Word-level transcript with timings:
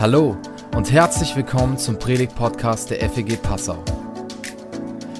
Hallo 0.00 0.36
und 0.76 0.92
herzlich 0.92 1.34
willkommen 1.34 1.76
zum 1.76 1.98
Predigt-Podcast 1.98 2.90
der 2.90 3.10
FEG 3.10 3.42
Passau. 3.42 3.84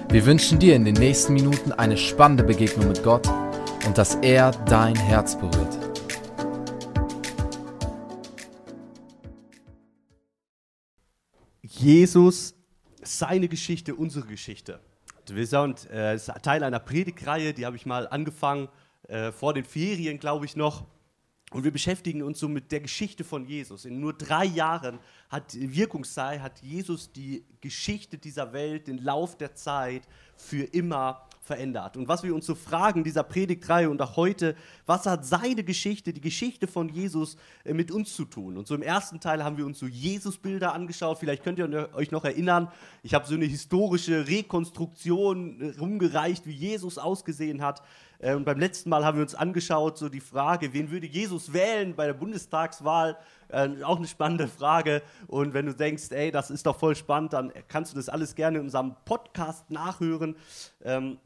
Wir 0.09 0.25
wünschen 0.25 0.61
dir 0.61 0.77
in 0.77 0.85
den 0.85 0.95
nächsten 0.95 1.33
Minuten 1.33 1.73
eine 1.73 1.97
spannende 1.97 2.45
Begegnung 2.45 2.87
mit 2.87 3.03
Gott 3.03 3.27
und 3.85 3.99
dass 3.99 4.15
er 4.15 4.53
dein 4.67 4.95
Herz 4.95 5.37
berührt. 5.37 5.77
Jesus, 11.63 12.55
seine 13.03 13.49
Geschichte, 13.49 13.97
unsere 13.97 14.29
Geschichte. 14.29 14.79
Wir 15.29 15.49
sind 15.49 15.91
äh, 15.91 16.15
ist 16.15 16.31
Teil 16.43 16.63
einer 16.63 16.79
Predigtreihe, 16.79 17.53
die 17.53 17.67
habe 17.67 17.75
ich 17.75 17.85
mal 17.85 18.07
angefangen 18.07 18.69
äh, 19.09 19.33
vor 19.33 19.55
den 19.55 19.65
Ferien, 19.65 20.21
glaube 20.21 20.45
ich 20.45 20.55
noch. 20.55 20.87
Und 21.51 21.65
wir 21.65 21.71
beschäftigen 21.71 22.23
uns 22.23 22.41
so 22.41 22.49
mit 22.49 22.71
der 22.73 22.81
Geschichte 22.81 23.25
von 23.25 23.47
Jesus. 23.47 23.85
In 23.87 24.01
nur 24.01 24.13
drei 24.13 24.45
Jahren 24.45 24.99
hat 25.31 25.55
Wirkungszeit, 25.55 26.43
hat 26.43 26.61
Jesus 26.61 27.11
die 27.11 27.45
Geschichte 27.61 28.19
dieser 28.19 28.53
Welt, 28.53 28.87
den 28.87 28.99
Lauf 28.99 29.37
der 29.39 29.55
Zeit 29.55 30.03
für 30.37 30.65
immer 30.65 31.28
verändert. 31.49 31.97
Und 31.97 32.07
was 32.07 32.23
wir 32.23 32.33
uns 32.35 32.47
so 32.47 32.55
fragen, 32.55 33.03
dieser 33.03 33.25
Predigtreihe 33.25 33.91
und 33.91 34.01
auch 34.01 34.17
heute, 34.17 34.55
was 34.87 35.07
hat 35.07 35.27
seine 35.27 35.65
Geschichte, 35.65 36.13
die 36.13 36.21
Geschichte 36.21 36.69
von 36.69 36.89
Jesus 36.89 37.37
äh, 37.65 37.75
mit 37.75 37.91
uns 37.91 38.15
zu 38.15 38.25
tun? 38.25 38.57
Und 38.57 38.69
so 38.69 38.77
im 38.77 38.83
ersten 38.83 39.19
Teil 39.19 39.43
haben 39.43 39.57
wir 39.57 39.67
uns 39.67 39.81
so 39.81 39.87
Jesus-Bilder 39.87 40.73
angeschaut. 40.73 41.19
Vielleicht 41.19 41.43
könnt 41.43 41.59
ihr 41.59 41.89
euch 41.95 42.13
noch 42.13 42.25
erinnern, 42.25 42.71
ich 43.03 43.15
habe 43.15 43.27
so 43.27 43.35
eine 43.35 43.47
historische 43.47 44.29
Rekonstruktion 44.29 45.61
äh, 45.61 45.81
rumgereicht, 45.81 46.47
wie 46.47 46.53
Jesus 46.53 46.99
ausgesehen 46.99 47.63
hat. 47.63 47.83
Äh, 48.19 48.35
und 48.35 48.45
beim 48.45 48.59
letzten 48.59 48.91
Mal 48.91 49.05
haben 49.05 49.17
wir 49.17 49.23
uns 49.23 49.35
angeschaut, 49.35 49.99
so 49.99 50.09
die 50.09 50.21
Frage, 50.21 50.73
wen 50.73 50.91
würde 50.91 51.07
Jesus 51.07 51.53
wählen 51.53 51.95
bei 51.95 52.07
der 52.07 52.15
Bundestagswahl? 52.15 53.17
Äh, 53.49 53.83
auch 53.83 53.97
eine 53.97 54.07
spannende 54.07 54.49
Frage. 54.49 55.03
Und 55.27 55.55
wenn 55.55 55.67
du 55.67 55.75
denkst, 55.75 56.11
ey, 56.11 56.31
das 56.31 56.51
ist 56.51 56.67
doch 56.67 56.79
voll 56.79 56.95
spannend, 56.97 57.33
dann 57.33 57.53
kannst 57.69 57.93
du 57.93 57.97
das 57.97 58.09
alles 58.09 58.35
gerne 58.35 58.59
in 58.59 58.65
unserem 58.65 58.95
Podcast 59.05 59.71
nachhören. 59.71 60.37
Ähm, 60.85 61.19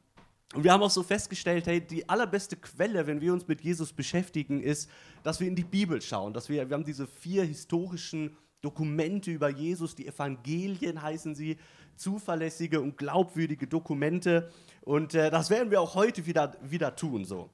und 0.54 0.64
wir 0.64 0.72
haben 0.72 0.82
auch 0.82 0.90
so 0.90 1.02
festgestellt, 1.02 1.66
hey, 1.66 1.80
die 1.80 2.08
allerbeste 2.08 2.56
Quelle, 2.56 3.06
wenn 3.06 3.20
wir 3.20 3.32
uns 3.32 3.48
mit 3.48 3.62
Jesus 3.62 3.92
beschäftigen, 3.92 4.60
ist, 4.60 4.90
dass 5.22 5.40
wir 5.40 5.48
in 5.48 5.56
die 5.56 5.64
Bibel 5.64 6.02
schauen. 6.02 6.34
Dass 6.34 6.48
wir, 6.48 6.68
wir 6.68 6.74
haben 6.74 6.84
diese 6.84 7.06
vier 7.06 7.44
historischen 7.44 8.36
Dokumente 8.60 9.30
über 9.30 9.48
Jesus, 9.48 9.94
die 9.94 10.06
Evangelien 10.06 11.00
heißen 11.00 11.34
sie, 11.34 11.56
zuverlässige 11.96 12.80
und 12.80 12.96
glaubwürdige 12.96 13.66
Dokumente. 13.66 14.50
Und 14.82 15.14
äh, 15.14 15.30
das 15.30 15.50
werden 15.50 15.70
wir 15.70 15.80
auch 15.80 15.94
heute 15.94 16.26
wieder, 16.26 16.56
wieder 16.62 16.94
tun. 16.96 17.24
So. 17.24 17.50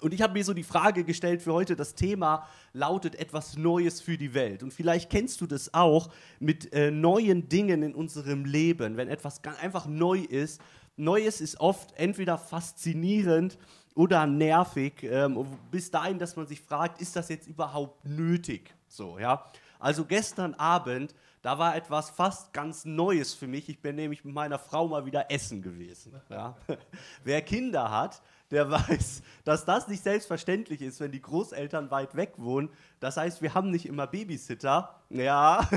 Und 0.00 0.12
ich 0.12 0.20
habe 0.20 0.34
mir 0.34 0.44
so 0.44 0.52
die 0.52 0.64
Frage 0.64 1.04
gestellt 1.04 1.42
für 1.42 1.52
heute, 1.52 1.76
das 1.76 1.94
Thema 1.94 2.46
lautet 2.72 3.14
etwas 3.14 3.56
Neues 3.56 4.00
für 4.00 4.18
die 4.18 4.34
Welt. 4.34 4.62
Und 4.62 4.74
vielleicht 4.74 5.10
kennst 5.10 5.40
du 5.40 5.46
das 5.46 5.72
auch 5.72 6.10
mit 6.38 6.72
äh, 6.72 6.90
neuen 6.90 7.48
Dingen 7.48 7.82
in 7.82 7.94
unserem 7.94 8.44
Leben, 8.44 8.96
wenn 8.96 9.08
etwas 9.08 9.42
einfach 9.44 9.86
neu 9.86 10.18
ist 10.18 10.60
Neues 10.96 11.40
ist 11.40 11.60
oft 11.60 11.92
entweder 11.96 12.38
faszinierend 12.38 13.58
oder 13.94 14.26
nervig, 14.26 15.02
ähm, 15.02 15.46
bis 15.70 15.90
dahin, 15.90 16.18
dass 16.18 16.36
man 16.36 16.46
sich 16.46 16.60
fragt, 16.60 17.00
ist 17.00 17.16
das 17.16 17.28
jetzt 17.28 17.46
überhaupt 17.46 18.04
nötig? 18.04 18.74
So, 18.88 19.18
ja. 19.18 19.44
Also 19.78 20.04
gestern 20.04 20.54
Abend, 20.54 21.14
da 21.42 21.58
war 21.58 21.76
etwas 21.76 22.10
fast 22.10 22.52
ganz 22.52 22.84
Neues 22.84 23.34
für 23.34 23.46
mich. 23.46 23.68
Ich 23.68 23.80
bin 23.80 23.96
nämlich 23.96 24.24
mit 24.24 24.34
meiner 24.34 24.58
Frau 24.58 24.88
mal 24.88 25.06
wieder 25.06 25.30
essen 25.30 25.62
gewesen. 25.62 26.20
Ja. 26.28 26.56
Wer 27.24 27.42
Kinder 27.42 27.90
hat, 27.90 28.22
der 28.50 28.70
weiß, 28.70 29.22
dass 29.44 29.64
das 29.64 29.88
nicht 29.88 30.02
selbstverständlich 30.02 30.82
ist, 30.82 31.00
wenn 31.00 31.12
die 31.12 31.20
Großeltern 31.20 31.90
weit 31.90 32.14
weg 32.14 32.34
wohnen. 32.36 32.70
Das 33.00 33.16
heißt, 33.16 33.42
wir 33.42 33.54
haben 33.54 33.70
nicht 33.70 33.86
immer 33.86 34.06
Babysitter. 34.06 35.00
Ja. 35.08 35.68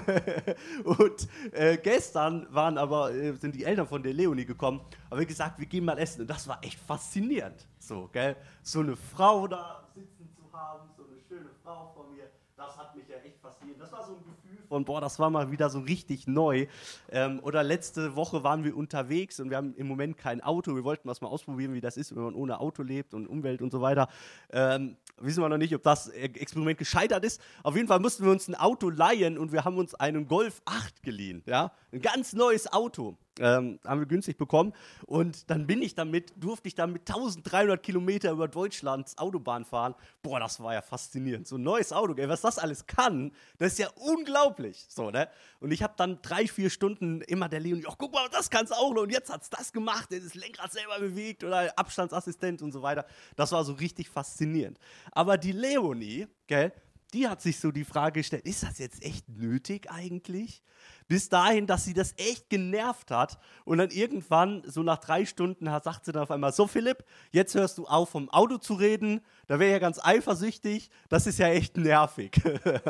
und 0.84 1.28
äh, 1.52 1.78
gestern 1.78 2.47
waren 2.53 2.78
aber, 2.78 3.14
äh, 3.14 3.34
sind 3.34 3.56
die 3.56 3.64
Eltern 3.64 3.88
von 3.88 4.03
der 4.03 4.14
Leonie 4.14 4.45
gekommen, 4.45 4.81
haben 5.09 5.20
wir 5.20 5.25
gesagt, 5.25 5.59
wir 5.59 5.66
gehen 5.66 5.85
mal 5.85 5.97
essen. 5.97 6.22
Und 6.22 6.30
das 6.30 6.47
war 6.47 6.59
echt 6.63 6.80
faszinierend. 6.80 7.68
So, 7.80 8.09
gell? 8.12 8.35
So 8.62 8.80
eine 8.81 8.96
Frau 8.96 9.47
da 9.47 9.84
sitzen 9.94 10.30
zu 10.36 10.51
haben, 10.53 10.90
so 10.96 11.03
eine 11.03 11.19
schöne 11.28 11.50
Frau 11.63 11.91
vor 11.94 12.07
mir, 12.09 12.30
das 12.56 12.78
hat 12.78 12.96
mich 12.96 13.07
ja 13.07 13.18
echt 13.18 13.40
fasziniert. 13.40 13.80
Das 13.81 13.91
war 13.91 14.06
so 14.06 14.13
ein 14.13 14.24
Gefühl 14.24 14.38
von, 14.69 14.85
boah, 14.85 15.02
das 15.02 15.19
war 15.19 15.30
mal 15.30 15.52
wieder 15.52 15.69
so 15.69 15.80
richtig 15.80 16.28
neu. 16.28 16.68
Ähm, 17.12 17.40
oder 17.44 17.63
letzte 17.63 18.16
Woche 18.16 18.44
waren 18.44 18.63
wir 18.63 18.78
unterwegs 18.78 19.40
und 19.40 19.50
wir 19.50 19.57
haben 19.57 19.74
im 19.75 19.88
Moment 19.88 20.18
kein 20.18 20.41
Auto. 20.41 20.75
Wir 20.75 20.84
wollten 20.84 21.09
was 21.09 21.19
mal 21.22 21.28
ausprobieren, 21.28 21.74
wie 21.74 21.81
das 21.81 21.97
ist, 21.97 22.16
wenn 22.16 22.24
man 22.24 22.35
ohne 22.35 22.59
Auto 22.59 22.84
lebt 22.84 23.13
und 23.13 23.28
Umwelt 23.28 23.62
und 23.62 23.72
so 23.72 23.81
weiter. 23.81 24.07
Ähm, 24.52 24.96
wissen 25.18 25.44
wir 25.44 25.50
noch 25.50 25.57
nicht, 25.57 25.75
ob 25.75 25.84
das 25.84 26.07
Experiment 26.07 26.78
gescheitert 26.78 27.25
ist. 27.25 27.41
Auf 27.63 27.75
jeden 27.75 27.88
Fall 27.88 28.00
mussten 28.00 28.24
wir 28.24 28.31
uns 28.31 28.47
ein 28.47 28.56
Auto 28.56 28.90
leihen 28.90 29.38
und 29.38 29.52
wir 29.52 29.66
haben 29.66 29.78
uns 29.78 29.96
einen 29.96 30.28
Golf 30.28 30.62
8 30.66 31.03
geliehen. 31.03 31.44
Ja? 31.46 31.72
Ein 31.91 32.01
ganz 32.01 32.34
neues 32.34 32.72
Auto 32.72 33.18
ähm, 33.39 33.79
haben 33.85 34.00
wir 34.00 34.07
günstig 34.07 34.38
bekommen. 34.38 34.73
Und 35.05 35.50
dann 35.50 35.66
bin 35.66 35.81
ich 35.81 35.95
damit, 35.95 36.33
durfte 36.35 36.67
ich 36.67 36.75
dann 36.75 36.94
mit 36.94 37.09
1300 37.09 37.81
Kilometer 37.81 38.31
über 38.31 38.47
Deutschlands 38.47 39.17
Autobahn 39.17 39.66
fahren. 39.66 39.95
Boah, 40.22 40.39
das 40.39 40.61
war 40.61 40.73
ja 40.73 40.81
faszinierend. 40.81 41.47
So 41.47 41.57
ein 41.57 41.63
neues 41.63 41.91
Auto, 41.91 42.13
ey, 42.16 42.29
was 42.29 42.41
das 42.41 42.59
alles 42.59 42.85
kann, 42.85 43.31
das 43.57 43.73
ist 43.73 43.79
ja 43.79 43.89
unglaublich. 43.95 44.85
So, 44.89 45.09
ne? 45.09 45.29
Und 45.59 45.72
ich 45.72 45.81
habe 45.81 45.94
dann 45.97 46.22
drei, 46.22 46.47
vier 46.47 46.69
Stunden 46.69 47.22
immer 47.22 47.50
der 47.50 47.59
Leonie, 47.59 47.85
ach 47.88 47.95
guck 47.97 48.13
mal, 48.13 48.27
das 48.29 48.50
kann's 48.50 48.72
auch 48.72 48.94
noch. 48.94 49.03
Und 49.03 49.11
jetzt 49.11 49.31
hat's 49.31 49.50
das 49.50 49.73
gemacht, 49.73 50.09
das 50.11 50.35
Lenkrad 50.35 50.71
selber 50.71 51.00
bewegt 51.00 51.44
oder 51.44 51.77
Abstandsassistent 51.77 52.61
und 52.61 52.71
so 52.71 52.81
weiter. 52.81 53.06
Das 53.35 53.51
war 53.51 53.63
so 53.63 53.73
richtig 53.73 54.09
faszinierend. 54.09 54.77
Aber 55.11 55.38
die 55.38 55.53
Leonie, 55.53 56.27
gell, 56.47 56.73
die 57.13 57.27
hat 57.27 57.41
sich 57.41 57.59
so 57.59 57.71
die 57.71 57.83
Frage 57.83 58.19
gestellt, 58.19 58.45
ist 58.45 58.63
das 58.63 58.77
jetzt 58.77 59.03
echt 59.03 59.27
nötig 59.29 59.89
eigentlich? 59.89 60.61
Bis 61.09 61.28
dahin, 61.28 61.66
dass 61.68 61.84
sie 61.84 61.96
das 61.96 62.14
echt 62.18 62.50
genervt 62.50 63.12
hat. 63.12 63.40
Und 63.66 63.80
dann 63.80 63.90
irgendwann, 63.90 64.62
so 64.66 64.84
nach 64.84 65.00
drei 65.00 65.25
Stunden, 65.25 65.66
sagt 65.66 66.06
sie 66.06 66.12
dann 66.14 66.24
auf 66.24 66.31
einmal: 66.31 66.53
So, 66.53 66.68
Philipp, 66.68 67.03
jetzt 67.31 67.56
hörst 67.56 67.80
du 67.80 67.88
auf, 67.88 68.09
vom 68.12 68.30
Auto 68.30 68.58
zu 68.58 68.75
reden. 68.75 69.19
Da 69.48 69.59
wäre 69.59 69.72
ja 69.72 69.80
ganz 69.80 70.00
eifersüchtig. 70.02 70.92
Das 71.09 71.25
ist 71.25 71.40
ja 71.40 71.48
echt 71.48 71.75
nervig. 71.78 72.40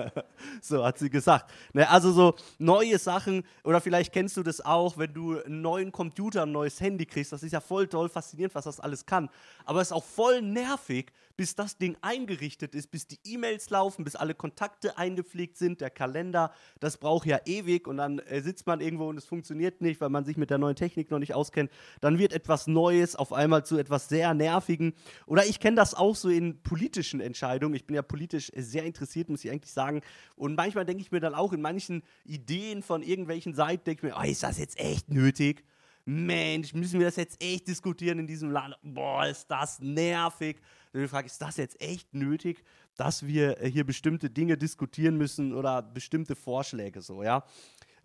so 0.62 0.86
hat 0.86 1.00
sie 1.00 1.10
gesagt. 1.10 1.50
Ne, 1.74 1.90
also, 1.90 2.12
so 2.12 2.36
neue 2.58 3.00
Sachen, 3.00 3.44
oder 3.64 3.80
vielleicht 3.80 4.12
kennst 4.12 4.36
du 4.36 4.44
das 4.44 4.60
auch, 4.64 4.98
wenn 4.98 5.14
du 5.14 5.42
einen 5.42 5.62
neuen 5.62 5.94
Computer, 5.94 6.44
ein 6.44 6.52
neues 6.52 6.82
Handy 6.82 7.06
kriegst. 7.06 7.32
Das 7.32 7.42
ist 7.42 7.54
ja 7.54 7.62
voll 7.62 7.88
toll, 7.88 8.10
faszinierend, 8.10 8.54
was 8.54 8.66
das 8.66 8.82
alles 8.82 9.06
kann. 9.06 9.30
Aber 9.64 9.80
es 9.80 9.88
ist 9.88 9.94
auch 9.94 10.04
voll 10.04 10.42
nervig, 10.42 11.14
bis 11.40 11.56
das 11.56 11.78
Ding 11.78 11.96
eingerichtet 12.02 12.76
ist, 12.76 12.92
bis 12.92 13.08
die 13.08 13.18
E-Mails 13.24 13.70
laufen, 13.70 14.04
bis 14.04 14.18
alle 14.18 14.36
Kontakte 14.36 14.98
eingepflegt 14.98 15.58
sind, 15.58 15.80
der 15.80 15.90
Kalender. 15.90 16.52
Das 16.82 16.98
braucht 16.98 17.26
ja 17.26 17.40
ewig 17.46 17.88
und 17.88 17.96
dann 17.96 18.09
dann 18.18 18.26
äh, 18.28 18.42
sitzt 18.42 18.68
man 18.68 18.82
irgendwo 18.82 19.08
und 19.08 19.18
es 19.18 19.26
funktioniert 19.26 19.82
nicht, 19.82 20.02
weil 20.02 20.10
man 20.10 20.26
sich 20.26 20.38
mit 20.38 20.50
der 20.50 20.58
neuen 20.58 20.76
Technik 20.76 21.12
noch 21.12 21.20
nicht 21.20 21.34
auskennt. 21.34 21.72
Dann 22.02 22.18
wird 22.18 22.34
etwas 22.34 22.68
Neues 22.68 23.16
auf 23.16 23.34
einmal 23.34 23.66
zu 23.66 23.78
etwas 23.78 24.10
sehr 24.10 24.34
Nervigen. 24.34 24.94
Oder 25.26 25.46
ich 25.46 25.60
kenne 25.60 25.76
das 25.76 25.94
auch 25.94 26.16
so 26.16 26.30
in 26.30 26.62
politischen 26.62 27.22
Entscheidungen. 27.22 27.76
Ich 27.76 27.86
bin 27.86 27.96
ja 27.96 28.02
politisch 28.02 28.52
sehr 28.56 28.84
interessiert, 28.84 29.30
muss 29.30 29.44
ich 29.44 29.52
eigentlich 29.52 29.74
sagen. 29.74 30.02
Und 30.36 30.56
manchmal 30.56 30.86
denke 30.86 31.02
ich 31.02 31.12
mir 31.12 31.20
dann 31.20 31.36
auch 31.36 31.54
in 31.54 31.62
manchen 31.62 32.04
Ideen 32.26 32.82
von 32.82 33.04
irgendwelchen 33.04 33.54
Seiten, 33.54 33.84
denke 33.86 34.08
ich 34.08 34.14
mir, 34.14 34.20
oh, 34.20 34.28
ist 34.28 34.44
das 34.44 34.58
jetzt 34.58 34.80
echt 34.80 35.10
nötig? 35.10 35.64
Mensch, 36.06 36.74
müssen 36.74 37.00
wir 37.00 37.06
das 37.06 37.18
jetzt 37.18 37.42
echt 37.44 37.68
diskutieren 37.68 38.20
in 38.20 38.28
diesem 38.28 38.50
Land? 38.50 38.76
Boah, 38.82 39.28
ist 39.28 39.46
das 39.48 39.80
nervig. 39.80 40.58
Dann 40.92 41.08
frage 41.08 41.28
ich, 41.28 41.34
ist 41.34 41.42
das 41.42 41.58
jetzt 41.58 41.80
echt 41.82 42.14
nötig, 42.16 42.64
dass 42.96 43.28
wir 43.28 43.62
äh, 43.62 43.70
hier 43.70 43.84
bestimmte 43.84 44.30
Dinge 44.30 44.58
diskutieren 44.58 45.18
müssen 45.18 45.54
oder 45.54 45.84
bestimmte 45.84 46.36
Vorschläge 46.36 47.02
so, 47.02 47.22
ja? 47.22 47.44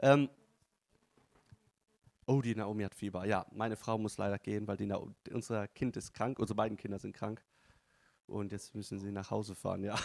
Ähm, 0.01 0.29
oh, 2.27 2.41
die 2.41 2.55
Naomi 2.55 2.85
hat 2.85 2.95
Fieber. 2.95 3.25
Ja, 3.27 3.47
meine 3.53 3.77
Frau 3.77 3.99
muss 3.99 4.19
leider 4.19 4.39
gehen, 4.39 4.67
weil 4.67 4.77
die 4.77 4.93
unser 5.33 5.69
Kind 5.69 5.97
ist 5.97 6.13
krank. 6.13 6.39
Unsere 6.39 6.57
beiden 6.57 6.77
Kinder 6.77 6.99
sind 6.99 7.15
krank. 7.15 7.43
Und 8.27 8.53
jetzt 8.53 8.75
müssen 8.75 8.99
sie 8.99 9.13
nach 9.13 9.31
Hause 9.31 9.55
fahren, 9.55 9.85
ja. 9.85 9.99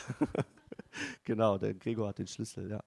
genau, 1.23 1.57
der 1.57 1.73
Gregor 1.73 2.09
hat 2.09 2.17
den 2.17 2.27
Schlüssel, 2.27 2.69
ja. 2.69 2.83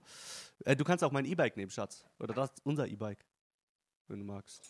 Äh, 0.65 0.77
du 0.77 0.85
kannst 0.85 1.03
auch 1.05 1.13
mein 1.13 1.25
E-Bike 1.25 1.57
nehmen, 1.57 1.71
Schatz. 1.71 2.05
Oder 2.19 2.35
das 2.35 2.51
ist 2.51 2.67
unser 2.67 2.87
E-Bike, 2.87 3.25
wenn 4.09 4.19
du 4.19 4.25
magst. 4.27 4.63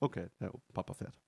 Okay, 0.00 0.28
ja, 0.40 0.50
Papa 0.72 0.94
fährt. 0.94 1.18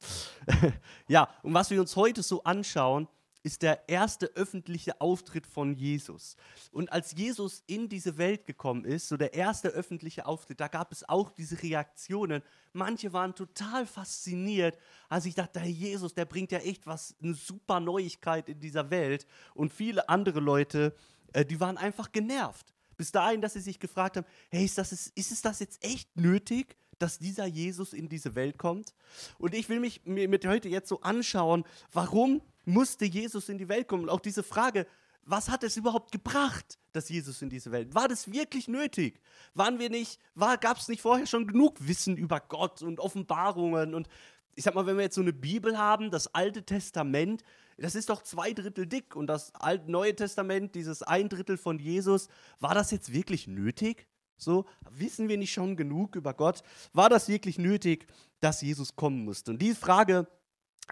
ja, 1.09 1.29
und 1.43 1.53
was 1.55 1.71
wir 1.71 1.81
uns 1.81 1.95
heute 1.97 2.23
so 2.23 2.43
anschauen, 2.43 3.07
ist 3.47 3.63
der 3.63 3.89
erste 3.89 4.27
öffentliche 4.35 5.01
Auftritt 5.01 5.47
von 5.47 5.73
Jesus. 5.73 6.37
Und 6.73 6.91
als 6.91 7.13
Jesus 7.13 7.63
in 7.69 7.89
diese 7.89 8.19
Welt 8.19 8.45
gekommen 8.45 8.85
ist, 8.85 9.07
so 9.07 9.17
der 9.17 9.35
erste 9.35 9.69
öffentliche 9.69 10.27
Auftritt, 10.27 10.59
da 10.59 10.67
gab 10.67 10.91
es 10.91 11.09
auch 11.09 11.31
diese 11.31 11.63
Reaktionen. 11.63 12.43
Manche 12.73 13.13
waren 13.13 13.37
total 13.37 13.87
fasziniert, 13.87 14.77
als 15.09 15.27
ich 15.27 15.37
dachte, 15.37 15.61
Herr 15.61 15.69
Jesus, 15.69 16.13
der 16.13 16.25
bringt 16.25 16.51
ja 16.51 16.59
echt 16.59 16.89
was, 16.89 17.15
eine 17.23 17.35
super 17.35 17.79
Neuigkeit 17.79 18.49
in 18.49 18.59
dieser 18.59 18.91
Welt. 18.91 19.29
Und 19.55 19.73
viele 19.73 20.09
andere 20.09 20.41
Leute, 20.41 20.93
äh, 21.33 21.45
die 21.45 21.61
waren 21.61 21.79
einfach 21.79 22.11
genervt. 22.11 22.75
Bis 22.97 23.13
dahin, 23.13 23.41
dass 23.41 23.53
sie 23.53 23.61
sich 23.61 23.79
gefragt 23.79 24.17
haben, 24.17 24.27
hey, 24.51 24.65
ist, 24.65 24.77
das, 24.77 24.91
ist 24.91 25.31
es 25.31 25.41
das 25.41 25.61
jetzt 25.61 25.85
echt 25.85 26.17
nötig? 26.17 26.77
Dass 26.99 27.19
dieser 27.19 27.47
Jesus 27.47 27.93
in 27.93 28.09
diese 28.09 28.35
Welt 28.35 28.59
kommt. 28.59 28.95
Und 29.39 29.55
ich 29.55 29.69
will 29.69 29.81
mich 29.81 30.05
mit 30.05 30.47
heute 30.47 30.69
jetzt 30.69 30.89
so 30.89 31.01
anschauen, 31.01 31.65
warum 31.93 32.43
musste 32.65 33.05
Jesus 33.05 33.49
in 33.49 33.59
die 33.59 33.69
Welt 33.69 33.89
kommen? 33.89 34.05
Und 34.05 34.11
auch 34.11 34.21
diese 34.21 34.43
Frage, 34.43 34.87
was 35.27 35.49
hat 35.49 35.65
es 35.65 35.77
überhaupt 35.77 36.13
gebracht, 36.13 36.79
dass 36.93 37.09
Jesus 37.09 37.43
in 37.43 37.51
diese 37.51 37.73
Welt? 37.73 37.95
War 37.95 38.09
das 38.09 38.31
wirklich 38.31 38.69
nötig? 38.69 39.21
Waren 39.55 39.79
wir 39.79 39.91
nicht, 39.91 40.21
gab 40.37 40.79
es 40.79 40.89
nicht 40.89 41.03
vorher 41.03 41.27
schon 41.27 41.47
genug 41.47 41.77
Wissen 41.81 42.17
über 42.17 42.41
Gott 42.41 42.83
und 42.83 43.01
Offenbarungen? 43.01 43.95
Und 43.95 44.09
ich 44.55 44.65
sag 44.65 44.75
mal, 44.75 44.87
wenn 44.87 44.97
wir 44.97 45.05
jetzt 45.05 45.17
so 45.17 45.21
eine 45.21 45.33
Bibel 45.33 45.77
haben, 45.77 46.11
das 46.11 46.33
Alte 46.35 46.65
Testament, 46.65 47.43
das 47.77 47.95
ist 47.95 48.09
doch 48.09 48.23
zwei 48.23 48.53
Drittel 48.53 48.87
dick 48.87 49.17
und 49.17 49.27
das 49.27 49.55
Alte, 49.55 49.91
Neue 49.91 50.15
Testament, 50.15 50.75
dieses 50.75 51.03
ein 51.03 51.29
Drittel 51.29 51.59
von 51.59 51.79
Jesus, 51.79 52.29
war 52.59 52.75
das 52.75 52.91
jetzt 52.91 53.13
wirklich 53.13 53.49
nötig? 53.49 54.07
So, 54.37 54.67
wissen 54.91 55.29
wir 55.29 55.39
nicht 55.39 55.53
schon 55.53 55.77
genug 55.77 56.17
über 56.17 56.35
Gott? 56.35 56.63
War 56.93 57.09
das 57.09 57.29
wirklich 57.29 57.59
nötig, 57.59 58.07
dass 58.41 58.61
Jesus 58.61 58.97
kommen 58.97 59.25
musste? 59.25 59.53
Und 59.53 59.63
diese 59.63 59.77
Frage, 59.77 60.27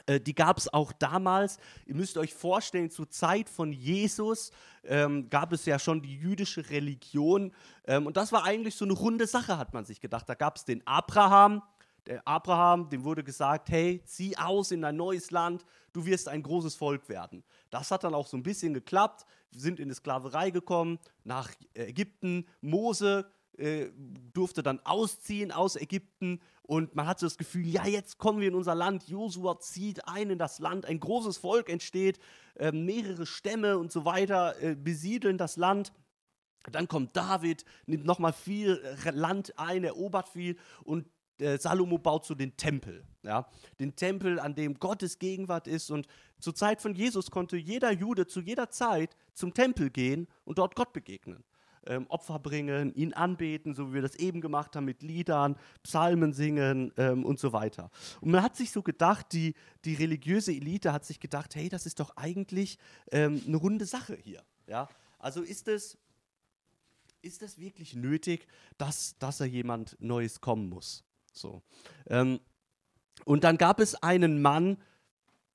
äh, 0.07 0.21
die 0.21 0.35
gab 0.35 0.59
es 0.59 0.73
auch 0.73 0.93
damals. 0.93 1.59
Ihr 1.87 1.95
müsst 1.95 2.17
euch 2.17 2.35
vorstellen, 2.35 2.91
zur 2.91 3.09
Zeit 3.11 3.49
von 3.49 3.73
Jesus 3.73 4.51
ähm, 4.83 5.31
gab 5.31 5.53
es 5.53 5.65
ja 5.67 5.79
schon 5.79 6.03
die 6.03 6.17
jüdische 6.17 6.69
Religion. 6.71 7.53
Ähm, 7.87 8.07
und 8.07 8.17
das 8.17 8.33
war 8.33 8.45
eigentlich 8.45 8.75
so 8.75 8.85
eine 8.85 8.95
runde 8.95 9.27
Sache, 9.27 9.57
hat 9.57 9.73
man 9.73 9.85
sich 9.85 10.01
gedacht. 10.01 10.29
Da 10.29 10.35
gab 10.35 10.57
es 10.57 10.65
den 10.65 10.87
Abraham. 10.87 11.63
Der 12.07 12.27
Abraham, 12.29 12.91
dem 12.91 13.05
wurde 13.05 13.25
gesagt, 13.25 13.71
hey, 13.71 14.03
zieh 14.05 14.37
aus 14.37 14.73
in 14.73 14.85
ein 14.85 14.97
neues 14.97 15.31
Land, 15.31 15.65
du 15.95 16.05
wirst 16.05 16.29
ein 16.29 16.43
großes 16.43 16.75
Volk 16.75 17.09
werden. 17.09 17.43
Das 17.71 17.91
hat 17.91 18.05
dann 18.05 18.13
auch 18.13 18.27
so 18.27 18.37
ein 18.37 18.43
bisschen 18.43 18.75
geklappt. 18.75 19.25
Wir 19.53 19.63
sind 19.63 19.81
in 19.81 19.89
die 19.89 19.95
Sklaverei 19.95 20.51
gekommen, 20.51 20.99
nach 21.23 21.51
Ägypten. 21.73 22.47
Mose 22.61 23.31
äh, 23.59 23.91
durfte 24.33 24.63
dann 24.63 24.81
ausziehen 24.81 25.53
aus 25.53 25.77
Ägypten 25.77 26.41
und 26.67 26.95
man 26.95 27.07
hat 27.07 27.19
so 27.19 27.27
das 27.27 27.37
Gefühl, 27.37 27.67
ja, 27.67 27.87
jetzt 27.87 28.17
kommen 28.17 28.41
wir 28.41 28.49
in 28.49 28.55
unser 28.55 28.75
Land. 28.75 29.07
Josua 29.09 29.61
zieht 29.61 30.09
ein 30.09 30.31
in 30.31 30.39
das 30.39 30.61
Land, 30.61 30.87
ein 30.87 30.99
großes 30.99 31.37
Volk 31.37 31.69
entsteht, 31.69 32.19
äh, 32.55 32.73
mehrere 32.73 33.27
Stämme 33.27 33.77
und 33.77 33.93
so 33.93 34.07
weiter 34.07 34.61
äh, 34.63 34.75
besiedeln 34.75 35.37
das 35.37 35.59
Land. 35.59 35.93
Dann 36.73 36.89
kommt 36.89 37.15
David, 37.17 37.67
nimmt 37.85 38.07
nochmal 38.07 38.33
viel 38.33 38.83
äh, 39.05 39.11
Land 39.11 39.59
ein, 39.59 39.85
erobert 39.85 40.31
viel 40.31 40.57
und 40.85 41.07
äh, 41.39 41.59
Salomo 41.59 41.99
baut 41.99 42.25
so 42.25 42.35
den 42.35 42.57
Tempel. 42.57 43.05
Ja? 43.23 43.47
Den 43.79 43.95
Tempel, 43.95 44.41
an 44.41 44.55
dem 44.55 44.79
Gottes 44.79 45.19
Gegenwart 45.19 45.67
ist. 45.67 45.91
Und 45.91 46.07
zur 46.41 46.55
Zeit 46.55 46.81
von 46.81 46.95
Jesus 46.95 47.31
konnte 47.31 47.59
jeder 47.59 47.93
Jude 47.93 48.27
zu 48.27 48.41
jeder 48.41 48.71
Zeit 48.71 49.17
zum 49.35 49.53
Tempel 49.53 49.91
gehen 49.91 50.29
und 50.45 50.57
dort 50.57 50.77
Gott 50.77 50.95
begegnen 50.95 51.45
ähm, 51.87 52.07
Opfer 52.09 52.39
bringen, 52.39 52.95
ihn 52.95 53.13
anbeten, 53.13 53.75
so 53.75 53.91
wie 53.91 53.95
wir 53.95 54.03
das 54.03 54.17
eben 54.17 54.41
gemacht 54.41 54.77
haben 54.77 54.85
mit 54.85 55.03
Liedern, 55.03 55.57
Psalmen 55.83 56.33
singen 56.33 56.93
ähm, 56.97 57.25
und 57.25 57.39
so 57.39 57.53
weiter. 57.53 57.91
Und 58.21 58.31
man 58.31 58.43
hat 58.43 58.57
sich 58.57 58.71
so 58.71 58.83
gedacht, 58.83 59.33
die, 59.33 59.55
die 59.85 59.95
religiöse 59.95 60.53
Elite 60.53 60.93
hat 60.93 61.05
sich 61.05 61.21
gedacht, 61.21 61.55
hey, 61.55 61.69
das 61.69 61.87
ist 61.87 62.01
doch 62.01 62.17
eigentlich 62.17 62.79
ähm, 63.11 63.43
eine 63.47 63.57
runde 63.57 63.87
Sache 63.87 64.17
hier. 64.17 64.43
Ja? 64.67 64.89
Also 65.19 65.43
ist 65.43 65.69
es, 65.69 65.99
ist 67.23 67.59
wirklich 67.59 67.95
nötig, 67.95 68.47
dass, 68.79 69.17
dass 69.19 69.39
da 69.39 69.45
jemand 69.45 69.97
Neues 70.01 70.41
kommen 70.41 70.69
muss? 70.69 71.05
So. 71.33 71.63
Ähm, 72.07 72.41
und 73.25 73.45
dann 73.45 73.57
gab 73.57 73.81
es 73.81 73.95
einen 74.03 74.43
Mann, 74.43 74.77